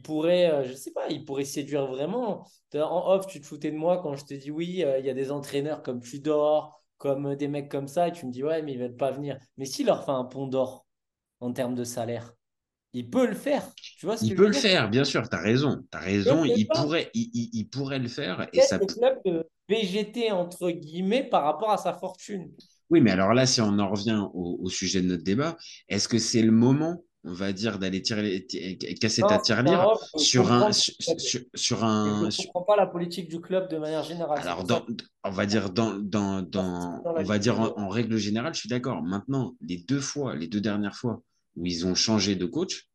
pourrait, 0.03 0.51
euh, 0.51 0.65
je 0.65 0.75
sais 0.75 0.93
pas, 0.93 1.09
il 1.09 1.25
pourrait 1.25 1.45
séduire 1.45 1.87
vraiment. 1.87 2.45
En 2.75 3.11
off, 3.13 3.27
tu 3.27 3.41
te 3.41 3.47
foutais 3.47 3.71
de 3.71 3.77
moi 3.77 4.01
quand 4.03 4.15
je 4.17 4.25
te 4.25 4.35
dis 4.35 4.51
oui, 4.51 4.83
euh, 4.85 4.99
il 4.99 5.07
y 5.07 5.11
a 5.11 5.15
des 5.15 5.31
entraîneurs 5.31 5.83
comme 5.83 6.01
Tudor, 6.01 6.78
comme 6.99 7.27
euh, 7.27 7.37
des 7.37 7.49
mecs 7.49 7.71
comme 7.71 7.89
ça, 7.89 8.09
et 8.09 8.13
tu 8.13 8.27
me 8.27 8.33
dis 8.33 8.45
ouais, 8.45 8.63
mais 8.63 8.73
ils 8.75 8.79
veulent 8.79 8.97
pas 8.97 9.11
venir. 9.13 9.39
Mais 9.57 9.65
s'il 9.67 9.87
leur 9.87 10.05
fait 10.05 10.11
un 10.13 10.25
pont 10.25 10.47
d'or 10.47 10.87
en 11.41 11.53
termes 11.53 11.75
de 11.77 11.85
salaire, 11.85 12.35
il 12.95 13.11
peut 13.11 13.27
le 13.29 13.35
faire. 13.37 13.77
Tu 13.97 14.07
vois 14.07 14.17
ce 14.19 14.27
que 14.27 14.31
Il 14.31 14.35
je 14.37 14.37
peut 14.37 14.47
veux 14.47 14.49
le 14.49 14.53
dire? 14.53 14.63
faire, 14.63 14.89
bien 14.91 15.05
sûr, 15.05 15.29
tu 15.29 15.35
as 15.37 15.41
raison. 15.41 15.85
Tu 15.91 15.99
as 15.99 16.01
raison, 16.01 16.45
il 16.45 16.71
pourrait, 16.71 17.11
il, 17.15 17.31
il- 17.35 17.51
il 17.53 17.69
pourrait 17.69 17.99
le 17.99 18.09
faire. 18.09 18.49
Et 18.53 18.61
ça, 18.61 18.79
le 18.79 18.87
club 18.87 19.21
de 19.25 19.49
végéter 19.71 20.33
entre 20.33 20.71
guillemets 20.71 21.25
par 21.25 21.45
rapport 21.45 21.71
à 21.71 21.79
sa 21.79 21.95
fortune. 21.95 22.53
Oui, 22.91 23.01
mais 23.01 23.11
alors 23.11 23.35
là, 23.35 23.47
si 23.47 23.61
on 23.61 23.79
en 23.79 23.89
revient 23.91 24.23
au, 24.35 24.59
au 24.63 24.69
sujet 24.71 25.03
de 25.03 25.07
notre 25.09 25.23
débat, 25.25 25.57
est-ce 25.89 26.09
que 26.09 26.19
c'est 26.19 26.43
le 26.43 26.53
moment, 26.53 27.03
on 27.29 27.33
va 27.33 27.53
dire, 27.53 27.79
d'aller 27.79 28.01
tirer 28.01 28.47
casser 29.01 29.23
Non, 29.23 29.29
ta 29.29 29.39
tirelire 29.39 29.87
sur 30.17 30.51
un, 30.51 30.59
comprends. 30.59 30.73
sur, 30.73 30.95
sur- 31.21 31.41
sur 31.55 31.79
Je 31.79 31.85
ne 31.85 32.37
comprends 32.47 32.63
pas 32.63 32.77
la 32.77 32.87
politique 32.87 33.29
du 33.29 33.41
club 33.41 33.71
de 33.71 33.77
manière 33.77 34.03
générale. 34.03 34.41
Alors, 34.41 34.65
dans, 34.65 34.87
on 35.25 35.31
va 35.31 35.47
dire, 35.47 35.71
dans, 35.71 35.95
dans, 35.99 36.43
dans, 36.43 37.03
dans 37.03 37.13
la 37.13 37.21
on 37.21 37.25
va 37.25 37.39
dire 37.39 37.61
en, 37.61 37.89
règle 37.89 38.17
générale, 38.17 38.55
je 38.55 38.61
suis 38.61 38.69
d'accord. 38.69 39.03
Maintenant, 39.03 39.55
les 39.61 39.77
deux 39.79 40.01
fois, 40.01 40.35
les 40.35 40.49
deux 40.49 40.61
dernières 40.61 40.97
fois 40.97 41.23
où 41.57 41.67
ils 41.67 41.87
ont 41.87 41.95
changé 41.95 42.35
de 42.35 42.47
coach, 42.47 42.89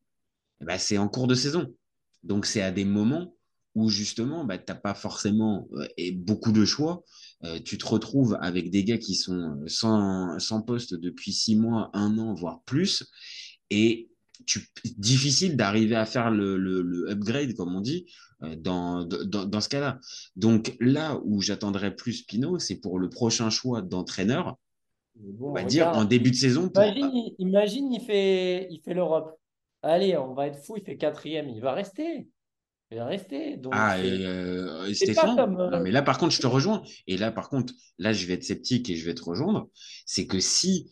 ben, 0.62 0.78
c'est 0.78 0.98
en 0.98 1.08
cours 1.08 1.28
de 1.28 1.36
saison. 1.36 1.68
Donc, 2.24 2.46
c'est 2.46 2.62
à 2.62 2.72
des 2.72 2.86
moments 2.86 3.36
où 3.76 3.90
justement, 3.90 4.46
bah, 4.46 4.58
tu 4.58 4.66
n'as 4.70 4.76
pas 4.80 4.94
forcément 4.94 5.68
euh, 5.74 5.88
et 5.98 6.12
beaucoup 6.12 6.52
de 6.52 6.64
choix. 6.64 7.04
Euh, 7.44 7.60
tu 7.60 7.78
te 7.78 7.86
retrouves 7.86 8.38
avec 8.42 8.70
des 8.70 8.84
gars 8.84 8.98
qui 9.00 9.16
sont 9.16 9.34
euh, 9.62 9.68
sans, 9.68 10.38
sans 10.40 10.62
poste 10.62 10.94
depuis 10.94 11.34
six 11.34 11.56
mois, 11.56 11.90
un 11.94 12.18
an, 12.20 12.34
voire 12.34 12.62
plus. 12.66 13.04
Et 13.70 14.10
tu, 14.46 14.68
difficile 14.98 15.56
d'arriver 15.58 15.96
à 15.96 16.06
faire 16.06 16.32
le, 16.32 16.58
le, 16.58 16.82
le 16.82 17.10
upgrade, 17.10 17.54
comme 17.56 17.76
on 17.76 17.82
dit, 17.82 18.06
euh, 18.44 18.56
dans, 18.56 19.04
dans, 19.06 19.46
dans 19.46 19.62
ce 19.62 19.70
cas-là. 19.70 20.00
Donc 20.36 20.76
là 20.80 21.20
où 21.24 21.42
j'attendrai 21.42 21.96
plus 21.96 22.24
Pinot, 22.24 22.60
c'est 22.60 22.76
pour 22.76 23.00
le 23.00 23.10
prochain 23.10 23.50
choix 23.50 23.82
d'entraîneur, 23.82 24.58
Bon, 25.16 25.50
on 25.52 25.54
va 25.54 25.64
dire 25.64 25.90
en 25.90 26.06
début 26.06 26.32
de 26.32 26.36
saison. 26.36 26.70
Pour... 26.70 26.84
Imagine, 26.84 27.12
il- 27.14 27.36
imagine, 27.38 27.94
il 27.94 28.02
fait, 28.02 28.68
il 28.72 28.82
fait 28.84 28.96
l'Europe. 28.96 29.40
Allez, 29.84 30.18
on 30.18 30.34
va 30.34 30.48
être 30.48 30.58
fou, 30.58 30.76
il 30.78 30.84
fait 30.84 30.98
quatrième, 30.98 31.50
il 31.50 31.62
va 31.62 31.74
rester. 31.74 32.28
Il 32.90 32.98
va 32.98 33.06
rester. 33.06 33.58
Donc, 33.58 33.74
Ah, 33.76 34.00
et, 34.04 34.26
euh, 34.26 34.94
Stéphane, 34.94 35.36
comme, 35.36 35.60
euh, 35.60 35.70
non, 35.70 35.82
mais 35.82 35.92
là, 35.92 36.02
par 36.02 36.18
contre, 36.18 36.34
je 36.34 36.42
te 36.42 36.48
rejoins. 36.48 36.84
Et 37.08 37.18
là, 37.18 37.32
par 37.32 37.50
contre, 37.50 37.74
là, 38.00 38.12
je 38.14 38.26
vais 38.26 38.34
être 38.34 38.44
sceptique 38.44 38.90
et 38.90 38.96
je 38.96 39.06
vais 39.06 39.14
te 39.14 39.24
rejoindre. 39.24 39.70
C'est 40.06 40.26
que 40.26 40.40
si 40.40 40.92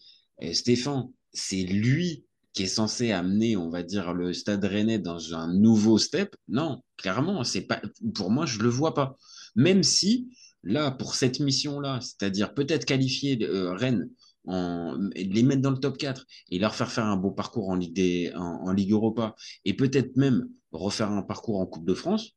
Stéphane, 0.54 1.10
c'est 1.34 1.64
lui 1.64 2.26
qui 2.54 2.64
est 2.64 2.68
censé 2.68 3.12
amener, 3.12 3.56
on 3.56 3.70
va 3.70 3.84
dire, 3.84 4.14
le 4.14 4.34
Stade 4.34 4.64
Rennais 4.66 5.00
dans 5.00 5.34
un 5.34 5.54
nouveau 5.54 5.98
step, 5.98 6.36
non, 6.48 6.84
clairement, 6.98 7.44
c'est 7.44 7.62
pas, 7.62 7.82
pour 8.14 8.30
moi, 8.32 8.46
je 8.46 8.60
le 8.60 8.70
vois 8.70 8.94
pas. 8.94 9.16
Même 9.56 9.84
si, 9.84 10.30
là, 10.64 10.92
pour 10.92 11.16
cette 11.16 11.40
mission-là, 11.40 12.00
c'est-à-dire 12.02 12.54
peut-être 12.54 12.86
qualifier 12.86 13.38
euh, 13.44 13.74
Rennes, 13.74 14.10
en, 14.46 14.98
les 15.16 15.44
mettre 15.44 15.62
dans 15.62 15.72
le 15.72 15.78
top 15.78 15.98
4 15.98 16.26
et 16.50 16.60
leur 16.60 16.74
faire 16.74 16.92
faire 16.92 17.06
un 17.06 17.16
beau 17.16 17.32
parcours 17.32 17.70
en 17.70 17.76
Ligue, 17.76 18.34
en 18.36 18.72
Ligue 18.72 18.92
Europa 18.92 19.36
et 19.66 19.76
peut-être 19.76 20.18
même 20.18 20.48
refaire 20.72 21.12
un 21.12 21.22
parcours 21.22 21.60
en 21.60 21.66
Coupe 21.68 21.86
de 21.86 21.94
France, 21.94 22.32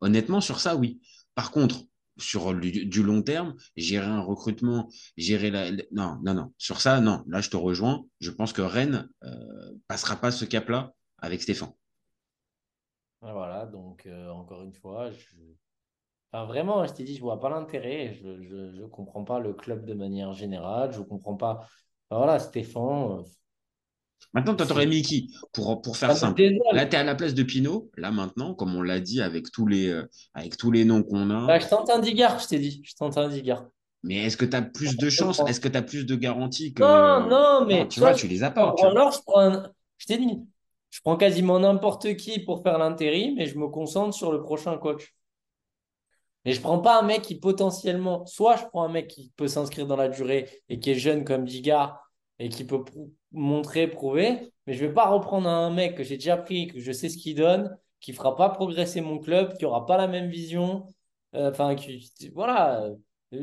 honnêtement, 0.00 0.40
sur 0.40 0.60
ça, 0.60 0.76
oui. 0.76 1.00
Par 1.34 1.50
contre, 1.50 1.84
sur 2.16 2.54
du, 2.54 3.02
long 3.02 3.22
terme, 3.22 3.54
gérer 3.76 4.06
un 4.06 4.20
recrutement, 4.20 4.88
gérer 5.16 5.50
la. 5.50 5.70
Non, 5.92 6.18
non, 6.22 6.34
non. 6.34 6.52
Sur 6.58 6.80
ça, 6.80 7.00
non. 7.00 7.24
Là, 7.26 7.40
je 7.40 7.50
te 7.50 7.56
rejoins. 7.56 8.04
Je 8.20 8.30
pense 8.30 8.52
que 8.52 8.62
Rennes 8.62 9.08
euh, 9.24 9.72
passera 9.88 10.16
pas 10.16 10.30
ce 10.30 10.44
cap-là 10.44 10.92
avec 11.18 11.42
Stéphane. 11.42 11.72
Voilà, 13.20 13.66
donc 13.66 14.06
euh, 14.06 14.30
encore 14.30 14.62
une 14.62 14.72
fois, 14.72 15.10
vraiment, 16.32 16.84
je 16.86 16.92
t'ai 16.92 17.04
dit, 17.04 17.16
je 17.16 17.20
vois 17.20 17.38
pas 17.38 17.50
l'intérêt. 17.50 18.14
Je 18.14 18.28
ne 18.28 18.86
comprends 18.86 19.24
pas 19.24 19.38
le 19.38 19.54
club 19.54 19.84
de 19.84 19.94
manière 19.94 20.32
générale. 20.32 20.92
Je 20.92 21.00
comprends 21.02 21.36
pas. 21.36 21.66
Voilà, 22.10 22.38
Stéphane. 22.38 23.24
Maintenant, 24.34 24.54
toi, 24.54 24.66
t'aurais 24.66 24.86
mis 24.86 25.02
qui 25.02 25.34
pour, 25.52 25.82
pour 25.82 25.96
faire 25.96 26.16
ça 26.16 26.30
me 26.30 26.36
simple. 26.36 26.42
Là, 26.72 26.86
tu 26.86 26.96
es 26.96 26.98
à 26.98 27.04
la 27.04 27.14
place 27.14 27.34
de 27.34 27.42
Pinot. 27.42 27.90
Là, 27.96 28.10
maintenant, 28.10 28.54
comme 28.54 28.74
on 28.74 28.82
l'a 28.82 29.00
dit, 29.00 29.20
avec 29.20 29.50
tous 29.50 29.66
les, 29.66 29.88
euh, 29.88 30.04
avec 30.34 30.56
tous 30.56 30.70
les 30.70 30.84
noms 30.84 31.02
qu'on 31.02 31.30
a. 31.30 31.46
Bah, 31.46 31.58
je 31.58 31.68
tente 31.68 31.90
un 31.90 31.98
Digard, 31.98 32.38
je 32.38 32.48
t'ai 32.48 32.58
dit. 32.58 32.82
Je 32.84 32.94
tente 32.94 33.18
un 33.18 33.28
Digard. 33.28 33.66
Mais 34.04 34.16
est-ce 34.16 34.36
que 34.36 34.44
tu 34.44 34.56
as 34.56 34.62
plus 34.62 34.96
de 34.96 35.10
chances 35.10 35.40
Est-ce 35.46 35.60
que 35.60 35.68
tu 35.68 35.76
as 35.76 35.82
plus 35.82 36.06
de 36.06 36.16
garanties 36.16 36.74
que. 36.74 36.82
Non, 36.82 37.28
non, 37.28 37.66
mais 37.66 37.86
tu 37.88 38.00
vois, 38.00 38.10
vois, 38.10 38.18
tu 38.18 38.26
les 38.26 38.40
pas. 38.40 38.74
tu 38.76 38.84
alors, 38.84 39.12
je 39.12 39.18
prends 39.24 39.40
un- 39.40 39.70
Je 39.98 40.06
t'ai 40.06 40.18
dit, 40.18 40.40
je 40.90 41.00
prends 41.02 41.16
quasiment 41.16 41.60
n'importe 41.60 42.16
qui 42.16 42.40
pour 42.40 42.62
faire 42.62 42.78
l'intérim 42.78 43.38
et 43.38 43.46
je 43.46 43.56
me 43.58 43.68
concentre 43.68 44.14
sur 44.14 44.32
le 44.32 44.42
prochain 44.42 44.76
coach. 44.78 45.14
Mais 46.44 46.52
je 46.52 46.60
prends 46.60 46.80
pas 46.80 46.98
un 46.98 47.02
mec 47.02 47.22
qui 47.22 47.38
potentiellement, 47.38 48.26
soit 48.26 48.56
je 48.56 48.64
prends 48.66 48.82
un 48.84 48.88
mec 48.88 49.06
qui 49.08 49.32
peut 49.36 49.46
s'inscrire 49.46 49.86
dans 49.86 49.96
la 49.96 50.08
durée 50.08 50.50
et 50.68 50.80
qui 50.80 50.90
est 50.90 50.98
jeune 50.98 51.24
comme 51.24 51.44
Digard 51.44 52.00
et 52.38 52.48
qui 52.48 52.64
peut 52.64 52.82
prou- 52.84 53.12
montrer, 53.32 53.86
prouver, 53.88 54.52
mais 54.66 54.74
je 54.74 54.84
vais 54.86 54.92
pas 54.92 55.08
reprendre 55.08 55.48
un 55.48 55.70
mec 55.70 55.96
que 55.96 56.02
j'ai 56.04 56.16
déjà 56.16 56.36
pris, 56.36 56.66
que 56.68 56.80
je 56.80 56.92
sais 56.92 57.08
ce 57.08 57.16
qu'il 57.18 57.36
donne, 57.36 57.76
qui 58.00 58.12
fera 58.12 58.36
pas 58.36 58.48
progresser 58.50 59.00
mon 59.00 59.18
club, 59.18 59.56
qui 59.56 59.64
aura 59.64 59.86
pas 59.86 59.96
la 59.96 60.08
même 60.08 60.28
vision. 60.30 60.86
Euh, 61.34 61.50
Enfin, 61.50 61.74
voilà. 62.34 62.82
Euh, 62.84 62.94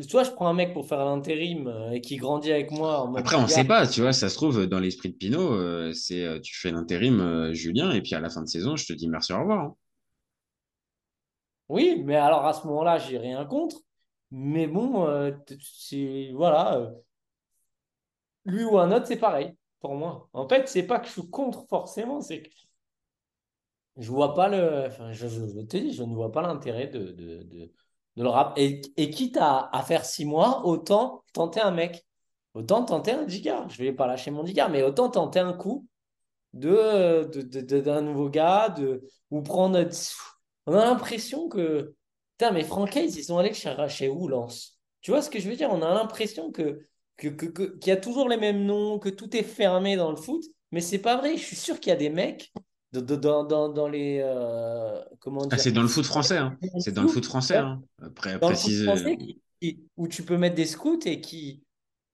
Soit 0.08 0.24
je 0.24 0.30
prends 0.32 0.48
un 0.48 0.54
mec 0.54 0.74
pour 0.74 0.86
faire 0.88 1.04
l'intérim 1.04 1.68
euh, 1.68 1.92
et 1.92 2.02
qui 2.02 2.18
grandit 2.18 2.52
avec 2.52 2.70
moi 2.70 3.02
en 3.02 3.16
Après, 3.16 3.36
on 3.38 3.42
ne 3.44 3.48
sait 3.48 3.64
pas, 3.64 3.88
tu 3.88 4.02
vois, 4.02 4.14
ça 4.14 4.30
se 4.30 4.36
trouve, 4.36 4.68
dans 4.68 4.80
l'esprit 4.80 5.10
de 5.10 5.16
Pinot, 5.16 5.54
euh, 5.54 5.94
c'est 5.94 6.24
euh, 6.24 6.40
tu 6.40 6.56
fais 6.56 6.72
l'intérim, 6.72 7.52
Julien, 7.54 7.92
et 7.92 8.02
puis 8.02 8.14
à 8.14 8.20
la 8.20 8.30
fin 8.30 8.42
de 8.44 8.48
saison, 8.48 8.76
je 8.76 8.86
te 8.86 8.94
dis 8.94 9.08
merci, 9.10 9.34
au 9.34 9.40
revoir. 9.40 9.60
hein. 9.66 9.76
Oui, 11.70 12.02
mais 12.04 12.16
alors 12.16 12.46
à 12.46 12.54
ce 12.54 12.66
moment-là, 12.68 12.98
j'ai 12.98 13.18
rien 13.18 13.46
contre. 13.46 13.78
Mais 14.32 14.68
bon, 14.68 15.06
c'est 15.62 16.32
voilà, 16.36 16.92
lui 18.46 18.64
ou 18.64 18.80
un 18.80 18.92
autre, 18.92 19.08
c'est 19.08 19.18
pareil 19.18 19.54
pour 19.80 19.96
moi. 19.96 20.30
En 20.34 20.48
fait, 20.48 20.68
c'est 20.68 20.84
pas 20.84 21.00
que 21.00 21.08
je 21.08 21.14
suis 21.14 21.30
contre 21.30 21.66
forcément, 21.68 22.22
c'est 22.22 22.42
que 22.42 22.50
je 23.98 24.10
vois 24.12 24.34
pas 24.34 24.48
le. 24.48 24.86
Enfin, 24.88 25.12
je, 25.12 25.28
te 25.28 25.78
dis, 25.78 25.94
je 25.94 26.04
ne 26.04 26.16
vois 26.16 26.32
pas 26.32 26.42
l'intérêt 26.42 26.88
de, 26.88 27.12
de, 27.12 27.44
de, 27.44 27.72
de 28.16 28.24
le 28.24 28.30
rap. 28.30 28.54
Et, 28.58 28.82
quitte 29.10 29.38
à, 29.40 29.70
faire 29.86 30.06
six 30.06 30.26
mois, 30.26 30.66
autant 30.66 31.24
tenter 31.34 31.60
un 31.60 31.72
mec. 31.72 32.06
Autant 32.54 32.84
tenter 32.84 33.12
un 33.12 33.24
Digard. 33.26 33.70
Je 33.70 33.84
vais 33.84 33.94
pas 33.94 34.08
lâcher 34.08 34.32
mon 34.32 34.44
Digard, 34.44 34.70
mais 34.70 34.84
autant 34.84 35.10
tenter 35.10 35.40
un 35.40 35.54
coup 35.54 35.88
de, 36.54 37.24
d'un 37.82 38.02
nouveau 38.02 38.30
gars, 38.30 38.70
de, 38.70 39.04
ou 39.32 39.42
prendre. 39.42 39.80
On 40.66 40.74
a 40.74 40.86
l'impression 40.86 41.50
que. 41.50 41.96
Putain, 42.38 42.52
mais 42.54 42.64
Francaise, 42.64 43.18
ils 43.18 43.24
sont 43.26 43.38
allés 43.38 43.54
chercher 43.54 44.08
où, 44.08 44.28
Lens? 44.30 44.80
Tu 45.02 45.12
vois 45.12 45.22
ce 45.22 45.30
que 45.30 45.40
je 45.40 45.50
veux 45.50 45.56
dire? 45.56 45.70
On 45.72 45.82
a 45.82 45.94
l'impression 45.94 46.52
que, 46.52 46.88
que, 47.20 47.28
que, 47.30 47.46
que- 47.48 47.78
qu'il 47.78 47.90
y 47.90 47.94
a 47.94 47.98
toujours 47.98 48.30
les 48.30 48.38
mêmes 48.38 48.66
noms, 48.66 49.00
que 49.00 49.10
tout 49.10 49.36
est 49.36 49.44
fermé 49.44 49.96
dans 49.96 50.10
le 50.12 50.16
foot, 50.18 50.44
mais 50.72 50.82
c'est 50.82 51.00
pas 51.00 51.18
vrai. 51.18 51.38
Je 51.38 51.44
suis 51.44 51.56
sûr 51.56 51.80
qu'il 51.80 51.90
y 51.90 51.94
a 51.94 51.98
des 51.98 52.10
mecs 52.10 52.52
de- 52.94 53.02
de- 53.02 53.16
dans, 53.16 53.44
dans, 53.44 53.70
dans 53.70 53.88
les. 53.88 54.20
euh, 54.24 55.04
comment 55.20 55.42
Ah, 55.52 55.58
c'est 55.58 55.72
dans 55.72 55.82
le 55.82 55.88
foot 55.88 56.06
français, 56.06 56.38
hein. 56.38 56.58
C'est 56.80 56.94
dans 56.94 57.04
le 57.04 57.08
foot 57.08 57.26
français, 57.26 57.58
hein. 57.58 57.82
Après, 58.02 58.40
Dans 58.40 58.50
le 58.50 58.56
foot 58.56 58.64
préciser. 58.64 58.86
français 58.86 59.18
qui- 59.18 59.42
qui- 59.62 59.84
où 59.98 60.08
tu 60.08 60.24
peux 60.24 60.38
mettre 60.38 60.56
des 60.56 60.66
scouts 60.66 61.00
et 61.06 61.22
qui. 61.22 61.64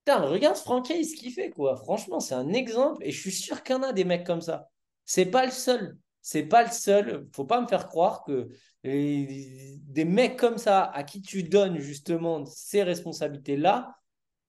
Putain, 0.03 0.21
regarde 0.21 0.57
Francaise 0.57 1.11
ce 1.11 1.15
qu'il 1.15 1.31
fait, 1.31 1.49
quoi. 1.49 1.77
Franchement, 1.77 2.19
c'est 2.19 2.35
un 2.35 2.53
exemple 2.53 3.03
et 3.03 3.11
je 3.11 3.19
suis 3.19 3.31
sûr 3.31 3.63
qu'il 3.63 3.75
y 3.75 3.79
en 3.79 3.83
a 3.83 3.93
des 3.93 4.03
mecs 4.03 4.23
comme 4.25 4.41
ça. 4.41 4.69
C'est 5.05 5.25
pas 5.25 5.45
le 5.45 5.51
seul. 5.51 5.97
C'est 6.21 6.43
pas 6.43 6.63
le 6.63 6.71
seul. 6.71 7.27
Faut 7.33 7.45
pas 7.45 7.59
me 7.61 7.67
faire 7.67 7.87
croire 7.87 8.23
que 8.23 8.49
les- 8.83 9.77
des 9.87 10.05
mecs 10.05 10.37
comme 10.37 10.57
ça 10.57 10.83
à 10.83 11.03
qui 11.03 11.21
tu 11.21 11.43
donnes 11.43 11.79
justement 11.79 12.45
ces 12.45 12.83
responsabilités-là, 12.83 13.95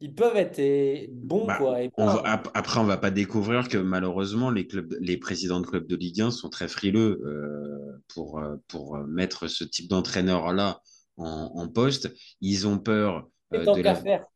ils 0.01 0.15
peuvent 0.15 0.37
être 0.37 1.11
bons, 1.13 1.47
Bah, 1.47 1.57
quoi. 1.59 1.83
Et 1.83 1.91
on 1.97 2.07
va- 2.07 2.21
ap- 2.25 2.51
après, 2.55 2.81
on 2.81 2.85
va 2.85 2.97
pas 2.99 3.11
découvrir 3.11 3.69
que 3.69 3.79
malheureusement, 3.79 4.51
les, 4.51 4.67
clubs, 4.67 4.95
les 5.01 5.17
présidents 5.17 5.61
de 5.61 5.67
clubs 5.67 5.87
de 5.87 5.97
Ligue 5.97 6.21
1 6.21 6.31
sont 6.31 6.51
très 6.51 6.69
frileux 6.69 7.21
euh, 7.25 8.03
pour, 8.09 8.39
euh, 8.39 8.57
pour 8.69 8.97
euh, 8.97 9.07
mettre 9.07 9.49
ce 9.49 9.65
type 9.65 9.89
d'entraîneur-là 9.89 10.81
en, 11.17 11.51
en 11.55 11.69
poste. 11.69 12.13
Ils 12.41 12.67
ont 12.67 12.79
peur 12.79 13.29
euh, 13.55 13.65
tant 13.65 13.77
de 13.77 13.83
la... 13.83 13.95
faire. 13.95 14.27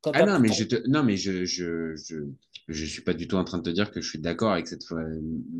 Quand 0.00 0.12
Ah 0.14 0.24
non, 0.24 0.38
mais 0.40 0.52
je 0.52 0.64
te... 0.64 0.88
non, 0.88 1.02
mais 1.02 1.16
je, 1.16 1.44
je, 1.44 1.94
je, 1.96 2.16
je 2.68 2.84
suis 2.84 3.02
pas 3.02 3.14
du 3.14 3.28
tout 3.28 3.36
en 3.36 3.44
train 3.44 3.58
de 3.58 3.62
te 3.62 3.70
dire 3.70 3.90
que 3.90 4.00
je 4.00 4.08
suis 4.08 4.20
d'accord 4.20 4.52
avec 4.52 4.66
cette 4.68 4.84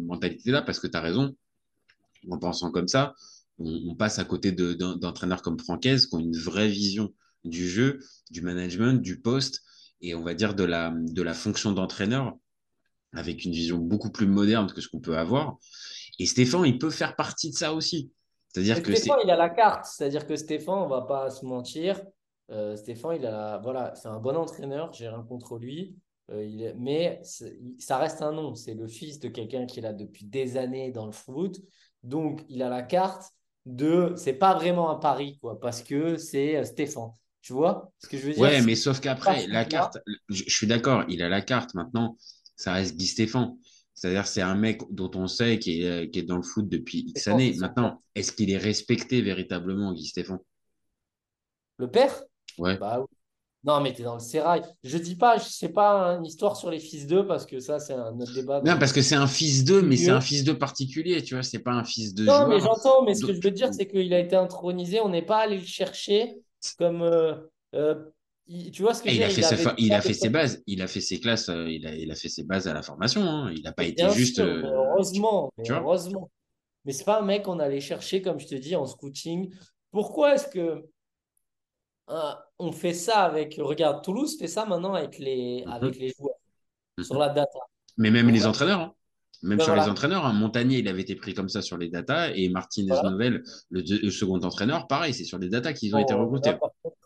mentalité-là 0.06 0.62
parce 0.62 0.80
que 0.80 0.86
tu 0.86 0.96
as 0.96 1.00
raison. 1.00 1.34
En 2.30 2.38
pensant 2.38 2.70
comme 2.70 2.88
ça, 2.88 3.14
on, 3.58 3.90
on 3.90 3.94
passe 3.94 4.18
à 4.18 4.24
côté 4.24 4.52
de- 4.52 4.72
d'entraîneurs 4.74 5.42
comme 5.42 5.58
Francaise 5.58 6.06
qui 6.06 6.14
ont 6.14 6.20
une 6.20 6.36
vraie 6.36 6.68
vision 6.68 7.12
du 7.44 7.68
jeu, 7.68 8.00
du 8.30 8.42
management, 8.42 9.00
du 9.00 9.20
poste 9.20 9.62
et 10.00 10.14
on 10.14 10.22
va 10.22 10.34
dire 10.34 10.54
de 10.54 10.64
la, 10.64 10.92
de 10.94 11.22
la 11.22 11.34
fonction 11.34 11.72
d'entraîneur 11.72 12.34
avec 13.14 13.44
une 13.44 13.52
vision 13.52 13.78
beaucoup 13.78 14.10
plus 14.10 14.26
moderne 14.26 14.70
que 14.72 14.80
ce 14.80 14.88
qu'on 14.88 15.00
peut 15.00 15.16
avoir. 15.16 15.56
Et 16.18 16.26
Stéphane, 16.26 16.64
il 16.66 16.78
peut 16.78 16.90
faire 16.90 17.16
partie 17.16 17.50
de 17.50 17.54
ça 17.56 17.72
aussi. 17.72 18.12
C'est-à-dire 18.48 18.82
que. 18.82 18.94
Stéphane, 18.94 19.18
il 19.24 19.30
a 19.30 19.36
la 19.36 19.50
carte. 19.50 19.86
C'est-à-dire 19.86 20.26
que 20.26 20.36
Stéphane, 20.36 20.78
on 20.78 20.88
va 20.88 21.02
pas 21.02 21.30
se 21.30 21.44
mentir. 21.44 22.00
euh, 22.50 22.76
Stéphane, 22.76 23.16
il 23.16 23.26
a 23.26 23.58
voilà, 23.62 23.94
c'est 23.94 24.08
un 24.08 24.20
bon 24.20 24.36
entraîneur. 24.36 24.92
J'ai 24.92 25.08
rien 25.08 25.22
contre 25.22 25.58
lui. 25.58 25.96
Euh, 26.30 26.44
il 26.44 26.74
mais 26.78 27.20
ça 27.78 27.98
reste 27.98 28.22
un 28.22 28.32
nom. 28.32 28.54
C'est 28.54 28.74
le 28.74 28.88
fils 28.88 29.18
de 29.18 29.28
quelqu'un 29.28 29.66
qui 29.66 29.78
est 29.78 29.82
là 29.82 29.92
depuis 29.92 30.24
des 30.24 30.56
années 30.56 30.90
dans 30.90 31.06
le 31.06 31.12
foot. 31.12 31.60
Donc, 32.02 32.44
il 32.48 32.62
a 32.62 32.68
la 32.68 32.82
carte 32.82 33.30
de. 33.64 34.14
C'est 34.16 34.34
pas 34.34 34.54
vraiment 34.54 34.90
un 34.90 34.96
pari, 34.96 35.38
quoi, 35.40 35.58
parce 35.58 35.82
que 35.82 36.16
c'est 36.16 36.56
euh, 36.56 36.64
Stéphane. 36.64 37.10
Tu 37.44 37.52
vois 37.52 37.92
ce 37.98 38.08
que 38.08 38.16
je 38.16 38.26
veux 38.26 38.32
dire? 38.32 38.42
Ouais, 38.42 38.62
mais 38.62 38.74
sauf 38.74 39.00
qu'après, 39.00 39.46
la 39.48 39.66
carte, 39.66 39.98
je, 40.30 40.44
je 40.46 40.50
suis 40.54 40.66
d'accord, 40.66 41.04
il 41.10 41.22
a 41.22 41.28
la 41.28 41.42
carte 41.42 41.74
maintenant, 41.74 42.16
ça 42.56 42.72
reste 42.72 42.96
Guy 42.96 43.06
Stéphane. 43.06 43.54
C'est-à-dire, 43.92 44.26
c'est 44.26 44.40
un 44.40 44.54
mec 44.54 44.80
dont 44.90 45.10
on 45.14 45.26
sait 45.26 45.58
qu'il 45.58 45.84
est, 45.84 46.10
qui 46.10 46.20
est 46.20 46.22
dans 46.22 46.36
le 46.38 46.42
foot 46.42 46.66
depuis 46.70 47.04
X 47.08 47.28
années. 47.28 47.54
Maintenant, 47.58 48.00
est-ce 48.14 48.32
qu'il 48.32 48.50
est 48.50 48.56
respecté 48.56 49.20
véritablement, 49.20 49.92
Guy 49.92 50.06
Stéphane 50.06 50.38
Le 51.76 51.90
père? 51.90 52.22
Ouais. 52.58 52.78
Bah 52.78 53.00
oui. 53.00 53.06
Non, 53.64 53.80
mais 53.80 53.92
t'es 53.94 54.02
dans 54.02 54.14
le 54.14 54.20
sérail. 54.20 54.62
Je 54.82 54.98
dis 54.98 55.16
pas, 55.16 55.38
je 55.38 55.44
sais 55.44 55.70
pas 55.70 56.16
une 56.16 56.26
histoire 56.26 56.56
sur 56.56 56.70
les 56.70 56.78
fils 56.78 57.06
d'eux 57.06 57.26
parce 57.26 57.46
que 57.46 57.60
ça, 57.60 57.78
c'est 57.78 57.94
un 57.94 58.18
autre 58.20 58.32
débat. 58.34 58.60
Non, 58.64 58.78
parce 58.78 58.92
que 58.92 59.00
c'est 59.02 59.14
un 59.14 59.26
fils 59.26 59.64
d'eux, 59.64 59.82
mais 59.82 59.96
c'est 59.96 60.10
un 60.10 60.20
fils 60.20 60.44
d'eux 60.44 60.58
particulier, 60.58 61.22
tu 61.22 61.34
vois, 61.34 61.42
c'est 61.42 61.60
pas 61.60 61.72
un 61.72 61.84
fils 61.84 62.14
de 62.14 62.26
Non, 62.26 62.32
joueur. 62.34 62.48
mais 62.48 62.60
j'entends, 62.60 63.02
mais 63.04 63.14
ce 63.14 63.24
que 63.24 63.32
je 63.32 63.40
veux 63.40 63.50
dire, 63.50 63.72
c'est 63.72 63.86
qu'il 63.86 64.12
a 64.12 64.18
été 64.18 64.36
intronisé. 64.36 65.00
On 65.00 65.08
n'est 65.08 65.22
pas 65.22 65.38
allé 65.38 65.56
le 65.58 65.64
chercher 65.64 66.36
comme. 66.72 67.02
euh, 67.02 67.34
euh, 67.74 68.04
il- 68.46 68.70
tu 68.70 68.82
vois 68.82 68.94
ce 68.94 69.02
que 69.02 69.08
Et 69.08 69.12
je 69.12 69.16
il 69.16 69.22
a 69.24 69.28
fait, 69.30 69.56
fa- 69.56 69.74
il 69.78 69.92
a 69.92 70.00
fait 70.00 70.12
ses 70.14 70.28
bases, 70.28 70.62
il 70.66 70.82
a 70.82 70.86
fait 70.86 71.00
ses 71.00 71.20
classes, 71.20 71.48
euh, 71.48 71.68
il 71.70 71.86
a, 71.86 71.94
il 71.94 72.10
a 72.10 72.14
fait 72.14 72.28
ses 72.28 72.44
bases 72.44 72.66
à 72.68 72.74
la 72.74 72.82
formation. 72.82 73.22
hein. 73.22 73.52
Il 73.54 73.62
n'a 73.62 73.72
pas 73.72 73.84
été 73.84 74.08
juste. 74.10 74.40
mais 74.40 74.44
heureusement, 74.68 75.52
mais 75.58 75.70
heureusement. 75.70 76.30
Mais 76.84 76.92
c'est 76.92 77.04
pas 77.04 77.20
un 77.20 77.24
mec 77.24 77.44
qu'on 77.44 77.60
allait 77.60 77.80
chercher, 77.80 78.20
comme 78.22 78.38
je 78.38 78.46
te 78.46 78.54
dis, 78.54 78.76
en 78.76 78.86
scouting. 78.86 79.52
Pourquoi 79.90 80.34
est-ce 80.34 80.48
que 80.48 80.84
on 82.58 82.72
fait 82.72 82.92
ça 82.94 83.22
avec. 83.24 83.56
Regarde, 83.58 84.04
Toulouse 84.04 84.36
fait 84.38 84.46
ça 84.48 84.66
maintenant 84.66 84.94
avec 84.94 85.18
les, 85.18 85.64
Mhm. 85.66 85.72
avec 85.72 85.96
les 85.98 86.10
joueurs, 86.10 86.36
Mhm. 86.98 87.04
sur 87.04 87.18
la 87.18 87.28
data. 87.30 87.58
Mais 87.96 88.10
même 88.10 88.26
Donc, 88.26 88.34
les 88.34 88.46
entraîneurs. 88.46 88.80
hein. 88.80 88.94
Même 89.44 89.58
Ben 89.58 89.64
sur 89.64 89.74
les 89.76 89.82
entraîneurs, 89.82 90.24
hein. 90.24 90.32
Montagnier, 90.32 90.78
il 90.78 90.88
avait 90.88 91.02
été 91.02 91.14
pris 91.14 91.34
comme 91.34 91.50
ça 91.50 91.60
sur 91.60 91.76
les 91.76 91.90
datas, 91.90 92.30
et 92.34 92.48
Martinez 92.48 92.88
Voilà. 92.88 93.10
Novel, 93.10 93.42
le, 93.70 94.10
second 94.10 94.40
entraîneur, 94.40 94.86
pareil, 94.86 95.12
c'est 95.12 95.24
sur 95.24 95.38
les 95.38 95.50
datas 95.50 95.74
qu'ils 95.74 95.94
ont 95.94 95.98
été 95.98 96.14
Bon, 96.14 96.24
recrutés. 96.26 96.56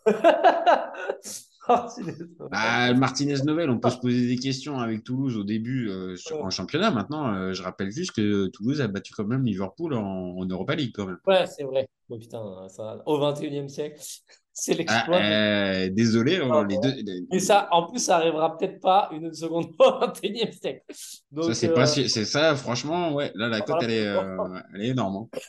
contre- 1.69 2.49
Bah, 2.51 2.93
Martinez 2.93 3.35
Novel, 3.43 3.69
on 3.69 3.79
peut 3.79 3.89
se 3.89 3.97
poser 3.97 4.27
des 4.27 4.37
questions 4.37 4.79
avec 4.79 5.03
Toulouse 5.03 5.37
au 5.37 5.43
début 5.43 5.89
euh, 5.89 6.15
sur, 6.15 6.37
Ouais. 6.37 6.43
en 6.43 6.49
championnat. 6.49 6.91
Maintenant, 6.91 7.33
euh, 7.33 7.53
je 7.53 7.61
rappelle 7.63 7.91
juste 7.91 8.11
que 8.13 8.47
Toulouse 8.47 8.81
a 8.81 8.87
battu 8.87 9.13
quand 9.13 9.25
même 9.25 9.45
Liverpool 9.45 9.93
en, 9.93 10.01
en 10.37 10.45
Europa 10.45 10.75
League 10.75 10.91
quand 10.95 11.05
même. 11.05 11.17
Ouais, 11.27 11.45
c'est 11.47 11.63
vrai. 11.63 11.87
Oh, 12.09 12.17
putain, 12.17 12.67
ça, 12.69 13.01
au 13.05 13.19
21e 13.19 13.69
siècle, 13.69 13.99
c'est 14.53 14.73
Ah, 14.73 14.75
l'exploit. 14.77 15.17
euh, 15.17 15.89
désolé, 15.89 16.37
hein, 16.37 16.49
Ah, 16.51 16.65
les 16.67 16.77
ouais. 16.77 17.03
deux. 17.03 17.25
Mais 17.31 17.39
ça, 17.39 17.67
en 17.71 17.85
plus, 17.87 17.99
ça 17.99 18.17
arrivera 18.17 18.57
peut-être 18.57 18.79
pas 18.81 19.09
une 19.11 19.31
seconde 19.33 19.75
fois 19.75 19.97
au 19.97 19.99
21e 20.05 20.51
siècle. 20.51 20.83
Donc, 21.31 21.45
ça, 21.45 21.53
c'est 21.53 21.69
euh, 21.69 21.75
pas, 21.75 21.85
c'est 21.85 22.07
ça, 22.25 22.55
franchement, 22.55 23.13
ouais. 23.13 23.31
Là, 23.35 23.47
la 23.47 23.61
cote, 23.61 23.77
elle 23.83 23.91
est, 23.91 24.07
euh, 24.07 24.59
elle 24.73 24.81
est 24.81 24.87
énorme. 24.89 25.27
hein. 25.33 25.39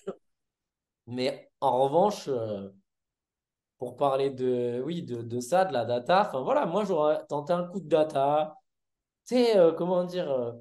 Mais 1.06 1.50
en 1.60 1.82
revanche, 1.82 2.28
euh, 2.28 2.68
pour 3.80 3.96
parler 3.98 4.30
de, 4.30 4.82
oui, 4.86 5.02
de, 5.04 5.22
de 5.22 5.40
ça, 5.40 5.66
de 5.66 5.74
la 5.74 5.86
data, 5.86 6.22
enfin 6.28 6.42
voilà, 6.42 6.66
moi 6.66 6.84
j'aurais 6.86 7.26
tenté 7.28 7.54
un 7.54 7.64
coup 7.66 7.80
de 7.80 7.88
data. 7.90 8.56
Tu 9.26 9.36
sais, 9.36 9.56
euh, 9.58 9.72
comment 9.72 10.04
dire, 10.04 10.30
euh, 10.30 10.52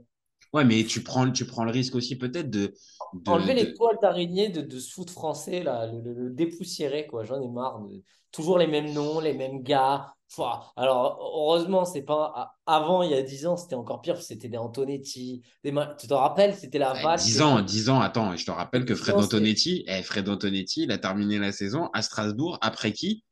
Ouais, 0.53 0.65
mais 0.65 0.83
tu 0.83 1.03
prends, 1.03 1.29
tu 1.31 1.45
prends 1.45 1.63
le 1.63 1.71
risque 1.71 1.95
aussi 1.95 2.17
peut-être 2.17 2.49
de, 2.49 2.73
de- 3.13 3.31
enlever 3.31 3.53
de- 3.53 3.59
les 3.59 3.73
toiles 3.73 3.97
d'araignée 4.01 4.49
de, 4.49 4.61
de 4.61 4.79
ce 4.79 4.91
foot 4.93 5.09
français, 5.09 5.63
là, 5.63 5.85
le, 5.87 6.01
le- 6.01 6.13
le 6.13 6.29
dépoussiérer, 6.31 7.05
quoi. 7.07 7.23
J'en 7.23 7.41
ai 7.41 7.47
marre. 7.47 7.79
de- 7.81 8.01
toujours 8.31 8.57
les 8.59 8.67
mêmes 8.67 8.93
noms, 8.93 9.19
les 9.19 9.33
mêmes 9.33 9.61
gars. 9.63 10.13
Pouah. 10.35 10.71
Alors, 10.75 11.17
heureusement, 11.19 11.85
c'est 11.85 12.03
pas. 12.03 12.55
Avant, 12.67 13.01
il 13.01 13.09
y 13.09 13.15
a 13.15 13.23
10 13.23 13.47
ans, 13.47 13.57
c'était 13.57 13.73
encore 13.73 14.01
pire. 14.01 14.21
C'était 14.21 14.47
des 14.47 14.57
Antonetti. 14.59 15.41
Des... 15.63 15.73
Tu 15.99 16.07
te 16.07 16.13
rappelles, 16.13 16.53
c'était 16.53 16.77
la 16.77 16.93
vague. 16.93 17.17
10 17.19 17.37
de- 17.37 17.43
ans, 17.43 17.61
10 17.61 17.89
ans, 17.89 17.99
attends, 17.99 18.35
je 18.35 18.45
te 18.45 18.51
rappelle 18.51 18.85
que 18.85 18.93
10 18.93 18.99
Fred 18.99 19.15
Antonetti, 19.15 19.83
eh, 19.87 20.03
Fred 20.03 20.29
Antonetti, 20.29 20.83
il 20.83 20.91
a 20.91 20.99
terminé 20.99 21.39
la 21.39 21.51
saison 21.51 21.89
à 21.93 22.03
Strasbourg. 22.03 22.59
Après 22.61 22.93
qui? 22.93 23.23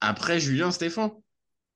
Après 0.00 0.40
Julien 0.40 0.70
Stéphan. 0.70 1.22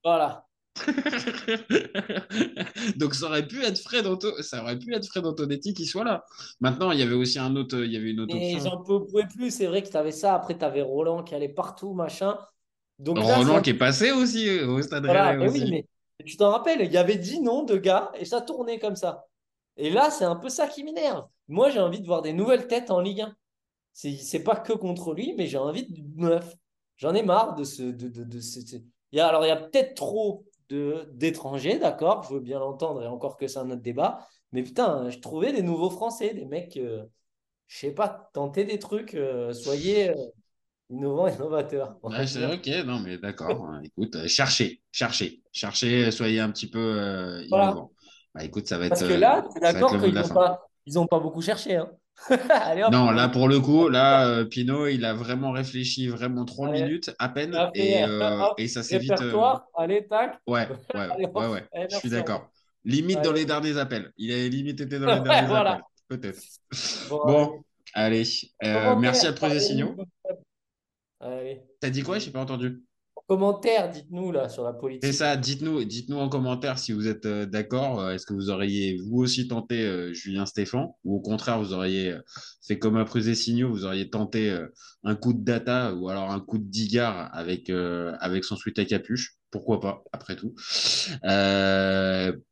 Voilà. 0.04 0.46
Donc 2.96 3.14
ça 3.14 3.26
aurait 3.26 3.46
pu 3.46 3.62
être 3.62 3.78
Fred 3.80 4.06
Anto- 4.06 4.40
ça 4.42 4.62
aurait 4.62 4.78
pu 4.78 4.94
être 4.94 5.06
Fred 5.06 5.26
Antonetti 5.26 5.74
qui 5.74 5.86
soit 5.86 6.04
là. 6.04 6.24
Maintenant, 6.60 6.92
il 6.92 6.98
y 6.98 7.02
avait 7.02 7.14
aussi 7.14 7.38
un 7.38 7.54
autre, 7.56 7.78
il 7.84 7.92
y 7.92 7.96
avait 7.96 8.10
une 8.10 8.20
autre 8.20 8.34
Mais 8.34 8.54
option. 8.54 8.70
j'en 8.70 8.82
pouvais 8.82 9.26
plus. 9.26 9.50
C'est 9.50 9.66
vrai 9.66 9.82
que 9.82 9.88
tu 9.88 9.96
avais 9.96 10.12
ça. 10.12 10.34
Après, 10.34 10.56
tu 10.56 10.64
avais 10.64 10.82
Roland 10.82 11.22
qui 11.22 11.34
allait 11.34 11.48
partout, 11.48 11.92
machin. 11.92 12.38
Donc 12.98 13.18
là, 13.18 13.36
Roland 13.36 13.62
qui 13.62 13.70
est 13.70 13.74
passé 13.74 14.12
aussi 14.12 14.48
euh, 14.48 14.66
au 14.68 14.82
Stade 14.82 15.04
Voilà, 15.04 15.34
mais 15.36 15.48
aussi. 15.48 15.62
oui, 15.62 15.70
mais 15.70 15.86
tu 16.24 16.36
t'en 16.36 16.50
rappelles, 16.50 16.82
il 16.82 16.92
y 16.92 16.98
avait 16.98 17.16
10 17.16 17.40
noms 17.40 17.64
de 17.64 17.76
gars 17.76 18.12
et 18.18 18.24
ça 18.24 18.40
tournait 18.40 18.78
comme 18.78 18.96
ça. 18.96 19.24
Et 19.76 19.90
là, 19.90 20.10
c'est 20.10 20.24
un 20.24 20.36
peu 20.36 20.48
ça 20.50 20.68
qui 20.68 20.84
m'énerve. 20.84 21.24
Moi, 21.48 21.70
j'ai 21.70 21.80
envie 21.80 22.00
de 22.00 22.06
voir 22.06 22.22
des 22.22 22.32
nouvelles 22.32 22.66
têtes 22.68 22.90
en 22.90 23.00
Ligue 23.00 23.22
1. 23.22 23.34
C'est, 23.92 24.16
c'est 24.16 24.42
pas 24.44 24.56
que 24.56 24.72
contre 24.72 25.14
lui, 25.14 25.34
mais 25.36 25.46
j'ai 25.46 25.58
envie 25.58 25.86
de 25.90 26.00
neuf. 26.16 26.54
J'en 26.98 27.14
ai 27.14 27.22
marre 27.22 27.54
de 27.54 27.64
ce. 27.64 27.82
De, 27.82 28.08
de, 28.08 28.24
de 28.24 28.40
ce- 28.40 28.60
ce- 28.60 28.76
Il 29.12 29.18
y 29.18 29.20
a, 29.20 29.26
alors, 29.28 29.44
il 29.44 29.48
y 29.48 29.52
a 29.52 29.56
peut-être 29.56 29.94
trop 29.94 30.44
d'étrangers, 31.12 31.78
d'accord, 31.78 32.22
je 32.24 32.34
veux 32.34 32.40
bien 32.40 32.58
l'entendre, 32.58 33.02
et 33.02 33.06
encore 33.06 33.36
que 33.36 33.46
c'est 33.48 33.58
un 33.58 33.70
autre 33.70 33.82
débat. 33.82 34.26
Mais 34.52 34.62
putain, 34.62 35.10
je 35.10 35.18
trouvais 35.18 35.52
des 35.52 35.62
nouveaux 35.62 35.90
Français, 35.90 36.34
des 36.34 36.44
mecs, 36.46 36.76
euh, 36.76 37.04
je 37.68 37.78
sais 37.78 37.92
pas, 37.92 38.30
tentez 38.34 38.64
des 38.64 38.78
trucs, 38.78 39.14
euh, 39.14 39.52
soyez 39.54 40.10
euh, 40.10 40.14
innovants, 40.90 41.28
innovateurs. 41.28 41.98
Ouais, 42.02 42.24
dire. 42.34 42.50
ok, 42.54 42.66
non, 42.86 43.00
mais 43.00 43.18
d'accord. 43.18 43.64
hein, 43.66 43.82
écoute, 43.84 44.26
cherchez, 44.26 44.82
cherchez, 44.90 45.42
cherchez, 45.52 46.10
soyez 46.10 46.40
un 46.40 46.50
petit 46.50 46.68
peu 46.70 47.42
Voilà. 47.50 47.74
innovants. 47.74 47.92
Bah, 48.34 48.42
écoute, 48.44 48.66
ça 48.68 48.78
va 48.78 48.86
être, 48.86 48.88
Parce 48.88 49.04
que 49.04 49.12
là, 49.12 49.44
d'accord 49.60 49.96
qu'ils 49.98 50.18
n'ont 50.18 50.28
pas, 50.30 50.68
ils 50.86 50.98
ont 50.98 51.06
pas 51.06 51.20
beaucoup 51.20 51.42
cherché. 51.42 51.76
Hein. 51.76 51.90
Allez. 52.50 52.84
Non, 52.90 53.10
là 53.10 53.28
pour 53.28 53.48
le 53.48 53.60
coup, 53.60 53.88
là, 53.88 54.26
euh, 54.26 54.44
Pinot, 54.44 54.86
il 54.88 55.04
a 55.04 55.14
vraiment 55.14 55.52
réfléchi, 55.52 56.08
vraiment 56.08 56.44
trois 56.44 56.70
minutes 56.70 57.10
à 57.18 57.28
peine, 57.28 57.56
et, 57.74 58.02
euh, 58.04 58.42
et 58.58 58.68
ça 58.68 58.82
s'est 58.82 58.98
vite. 58.98 59.20
euh, 59.20 59.32
allez, 59.76 60.06
tac. 60.06 60.38
Ouais, 60.46 60.68
ouais, 60.94 61.08
ouais, 61.34 61.46
ouais. 61.48 61.68
Je 61.90 61.96
suis 61.96 62.10
d'accord. 62.10 62.48
Limite 62.84 63.20
dans 63.22 63.32
les 63.32 63.44
derniers 63.44 63.76
appels. 63.76 64.12
Il 64.16 64.32
a 64.32 64.48
limite 64.48 64.80
été 64.80 64.98
dans 64.98 65.14
les 65.14 65.20
derniers 65.20 65.46
voilà. 65.46 65.72
appels, 65.72 65.84
peut-être. 66.08 66.40
Bon, 67.08 67.20
Bon, 67.26 67.64
allez. 67.94 68.24
euh, 68.64 68.96
merci 68.96 69.26
à 69.26 69.32
parlez-nous 69.32 69.60
Signaux. 69.60 69.96
T'as 71.80 71.90
dit 71.90 72.02
quoi? 72.02 72.18
J'ai 72.18 72.30
pas 72.30 72.40
entendu. 72.40 72.82
Commentaire, 73.30 73.92
dites-nous 73.92 74.32
là 74.32 74.48
sur 74.48 74.64
la 74.64 74.72
politique. 74.72 75.04
C'est 75.04 75.12
ça, 75.12 75.36
dites-nous, 75.36 75.84
dites-nous 75.84 76.16
en 76.16 76.28
commentaire 76.28 76.80
si 76.80 76.90
vous 76.90 77.06
êtes 77.06 77.26
euh, 77.26 77.46
d'accord. 77.46 78.00
Euh, 78.00 78.10
Est-ce 78.10 78.26
que 78.26 78.34
vous 78.34 78.50
auriez 78.50 78.96
vous 78.96 79.18
aussi 79.18 79.46
tenté 79.46 79.82
euh, 79.82 80.12
Julien 80.12 80.46
Stéphan 80.46 80.98
ou 81.04 81.14
au 81.14 81.20
contraire 81.20 81.60
vous 81.62 81.72
auriez 81.72 82.12
fait 82.66 82.80
comme 82.80 82.98
et 82.98 83.34
Signaux, 83.36 83.70
vous 83.70 83.84
auriez 83.84 84.10
tenté 84.10 84.52
un 85.04 85.14
coup 85.14 85.32
de 85.32 85.44
data 85.44 85.94
ou 85.94 86.08
alors 86.08 86.32
un 86.32 86.40
coup 86.40 86.58
de 86.58 86.64
digard 86.64 87.30
avec, 87.32 87.70
avec 87.70 88.42
son 88.42 88.56
sweat 88.56 88.80
à 88.80 88.84
capuche? 88.84 89.36
Pourquoi 89.52 89.78
pas, 89.78 90.02
après 90.12 90.34
tout. 90.34 90.54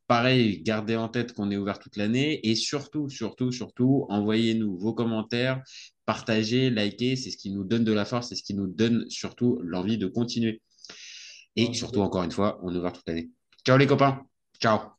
Pareil, 0.06 0.62
gardez 0.62 0.94
en 0.94 1.08
tête 1.08 1.32
qu'on 1.32 1.50
est 1.50 1.56
ouvert 1.56 1.80
toute 1.80 1.96
l'année 1.96 2.48
et 2.48 2.54
surtout, 2.54 3.08
surtout, 3.08 3.50
surtout, 3.50 4.06
envoyez-nous 4.10 4.78
vos 4.78 4.94
commentaires, 4.94 5.60
partagez, 6.06 6.70
likez, 6.70 7.16
c'est 7.16 7.30
ce 7.30 7.36
qui 7.36 7.50
nous 7.50 7.64
donne 7.64 7.84
de 7.84 7.92
la 7.92 8.04
force, 8.04 8.28
c'est 8.28 8.36
ce 8.36 8.44
qui 8.44 8.54
nous 8.54 8.68
donne 8.68 9.04
surtout 9.10 9.60
l'envie 9.62 9.98
de 9.98 10.06
continuer. 10.06 10.62
Et 11.58 11.74
surtout, 11.74 12.00
encore 12.00 12.22
une 12.22 12.30
fois, 12.32 12.58
on 12.62 12.74
est 12.74 12.78
ouvert 12.78 12.94
toute 12.94 13.06
l'année. 13.06 13.28
Ciao 13.66 13.76
les 13.76 13.86
copains. 13.86 14.24
Ciao. 14.58 14.97